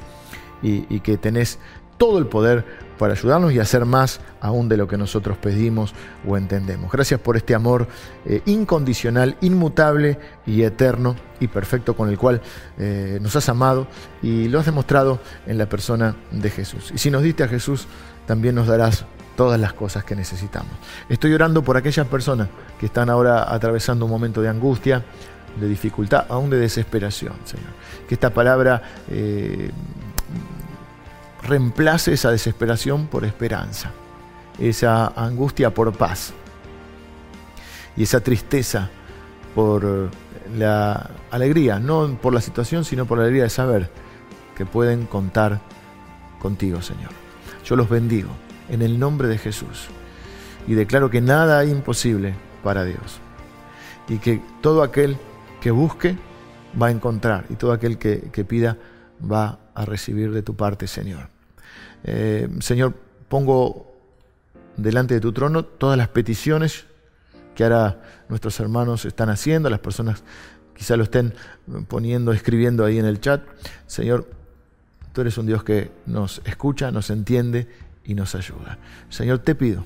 y, 0.63 0.87
y 0.95 1.01
que 1.01 1.17
tenés 1.19 1.59
todo 1.99 2.19
el 2.19 2.27
poder 2.27 2.65
para 2.99 3.13
ayudarnos 3.15 3.53
y 3.53 3.59
hacer 3.61 3.85
más 3.85 4.21
aún 4.41 4.69
de 4.69 4.77
lo 4.77 4.89
que 4.89 4.97
nosotros 4.97 5.37
pedimos 5.37 5.95
o 6.27 6.37
entendemos. 6.37 6.91
Gracias 6.91 7.21
por 7.21 7.37
este 7.37 7.55
amor 7.55 7.87
eh, 8.25 8.43
incondicional, 8.47 9.37
inmutable 9.41 10.19
y 10.47 10.63
eterno 10.63 11.15
y 11.39 11.49
perfecto 11.49 11.95
con 11.95 12.09
el 12.09 12.19
cual 12.19 12.41
eh, 12.79 13.19
nos 13.21 13.37
has 13.37 13.49
amado 13.49 13.87
y 14.23 14.49
lo 14.49 14.59
has 14.59 14.67
demostrado 14.67 15.21
en 15.47 15.59
la 15.59 15.67
persona 15.69 16.17
de 16.31 16.51
Jesús. 16.51 16.91
Y 16.95 16.99
si 16.99 17.11
nos 17.11 17.23
diste 17.23 17.45
a 17.45 17.49
Jesús, 17.49 17.87
también 18.27 18.55
nos 18.55 18.67
darás 18.67 19.05
todas 19.37 19.59
las 19.61 19.73
cosas 19.73 20.05
que 20.05 20.15
necesitamos. 20.17 20.73
Estoy 21.09 21.33
orando 21.35 21.63
por 21.63 21.77
aquellas 21.77 22.07
personas 22.07 22.49
que 22.79 22.87
están 22.87 23.11
ahora 23.11 23.53
atravesando 23.53 24.05
un 24.07 24.11
momento 24.11 24.43
de 24.43 24.49
angustia, 24.49 25.05
de 25.61 25.69
dificultad, 25.69 26.27
aún 26.29 26.51
de 26.51 26.59
desesperación, 26.59 27.35
Señor. 27.45 27.71
Que 28.09 28.15
esta 28.15 28.31
palabra 28.31 28.83
eh, 29.11 29.71
reemplace 31.43 32.13
esa 32.13 32.31
desesperación 32.31 33.07
por 33.07 33.25
esperanza, 33.25 33.91
esa 34.59 35.09
angustia 35.09 35.73
por 35.73 35.93
paz 35.93 36.33
y 37.97 38.05
esa 38.05 38.21
tristeza 38.21 38.91
por 39.55 40.11
la 40.57 41.11
alegría, 41.31 41.79
no 41.79 42.19
por 42.21 42.33
la 42.33 42.41
situación, 42.41 42.85
sino 42.85 43.07
por 43.07 43.19
la 43.19 43.25
alegría 43.25 43.45
de 43.45 43.51
saber 43.51 43.91
que 44.57 44.67
pueden 44.67 45.07
contar 45.07 45.61
contigo, 46.41 46.83
Señor. 46.83 47.11
Yo 47.65 47.77
los 47.77 47.89
bendigo 47.89 48.31
en 48.69 48.83
el 48.83 48.99
nombre 48.99 49.29
de 49.29 49.39
Jesús 49.39 49.89
y 50.67 50.75
declaro 50.75 51.11
que 51.11 51.21
nada 51.21 51.59
hay 51.59 51.71
imposible 51.71 52.35
para 52.63 52.85
Dios 52.85 53.21
y 54.09 54.19
que 54.19 54.41
todo 54.61 54.83
aquel 54.83 55.17
que 55.63 55.71
busque 55.71 56.19
va 56.81 56.89
a 56.89 56.91
encontrar 56.91 57.47
y 57.49 57.55
todo 57.55 57.73
aquel 57.73 57.97
que, 57.97 58.45
pida 58.45 58.77
va 59.23 59.61
a 59.75 59.85
recibir 59.85 60.33
de 60.33 60.43
tu 60.43 60.57
parte, 60.57 60.89
Señor. 60.89 61.29
Eh, 62.03 62.49
Señor, 62.61 62.95
pongo 63.29 63.95
delante 64.77 65.15
de 65.15 65.21
tu 65.21 65.33
trono 65.33 65.65
todas 65.65 65.97
las 65.97 66.09
peticiones 66.09 66.87
que 67.55 67.63
ahora 67.63 68.03
nuestros 68.29 68.59
hermanos 68.59 69.05
están 69.05 69.31
haciendo, 69.31 69.71
las 69.71 69.79
personas 69.79 70.25
quizá 70.77 70.97
lo 70.97 71.05
estén 71.05 71.33
poniendo, 71.87 72.33
escribiendo 72.33 72.85
ahí 72.85 72.99
en 72.99 73.07
el 73.07 73.21
chat. 73.21 73.43
Señor, 73.87 74.29
tú 75.13 75.21
eres 75.21 75.39
un 75.39 75.47
Dios 75.47 75.63
que 75.63 75.93
nos 76.07 76.43
escucha, 76.45 76.91
nos 76.91 77.09
entiende 77.11 77.69
y 78.05 78.15
nos 78.15 78.35
ayuda. 78.35 78.79
Señor, 79.11 79.39
te 79.39 79.55
pido 79.55 79.85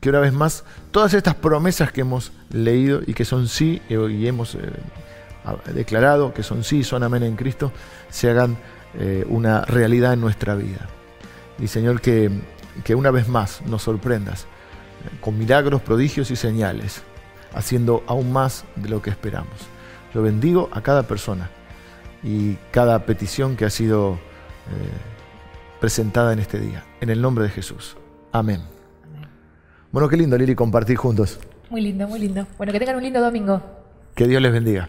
que 0.00 0.08
una 0.08 0.20
vez 0.20 0.32
más 0.32 0.64
todas 0.90 1.14
estas 1.14 1.34
promesas 1.34 1.92
que 1.92 2.00
hemos 2.00 2.32
leído 2.50 3.02
y 3.06 3.14
que 3.14 3.24
son 3.24 3.48
sí 3.48 3.82
y 3.88 4.26
hemos 4.26 4.54
eh, 4.54 4.60
declarado 5.74 6.32
que 6.32 6.42
son 6.42 6.64
sí, 6.64 6.84
son 6.84 7.02
amén 7.02 7.22
en 7.22 7.36
Cristo, 7.36 7.70
se 8.08 8.30
hagan 8.30 8.56
eh, 8.98 9.24
una 9.28 9.62
realidad 9.62 10.14
en 10.14 10.20
nuestra 10.20 10.54
vida. 10.54 10.88
Y 11.58 11.68
Señor, 11.68 12.00
que, 12.00 12.30
que 12.82 12.94
una 12.94 13.10
vez 13.10 13.28
más 13.28 13.62
nos 13.62 13.82
sorprendas 13.82 14.42
eh, 14.42 15.18
con 15.20 15.38
milagros, 15.38 15.82
prodigios 15.82 16.30
y 16.30 16.36
señales, 16.36 17.02
haciendo 17.54 18.02
aún 18.06 18.32
más 18.32 18.64
de 18.76 18.88
lo 18.88 19.02
que 19.02 19.10
esperamos. 19.10 19.54
Yo 20.14 20.22
bendigo 20.22 20.70
a 20.72 20.80
cada 20.80 21.02
persona 21.02 21.50
y 22.22 22.54
cada 22.72 23.04
petición 23.06 23.56
que 23.56 23.64
ha 23.64 23.70
sido 23.70 24.18
presentada 25.80 26.32
en 26.32 26.38
este 26.38 26.60
día. 26.60 26.84
En 27.00 27.10
el 27.10 27.20
nombre 27.20 27.44
de 27.44 27.50
Jesús. 27.50 27.96
Amén. 28.30 28.79
Bueno, 29.92 30.08
qué 30.08 30.16
lindo, 30.16 30.38
Lili, 30.38 30.54
compartir 30.54 30.96
juntos. 30.96 31.40
Muy 31.68 31.80
lindo, 31.80 32.06
muy 32.06 32.20
lindo. 32.20 32.46
Bueno, 32.56 32.72
que 32.72 32.78
tengan 32.78 32.94
un 32.94 33.02
lindo 33.02 33.20
domingo. 33.20 33.60
Que 34.14 34.28
Dios 34.28 34.40
les 34.40 34.52
bendiga. 34.52 34.88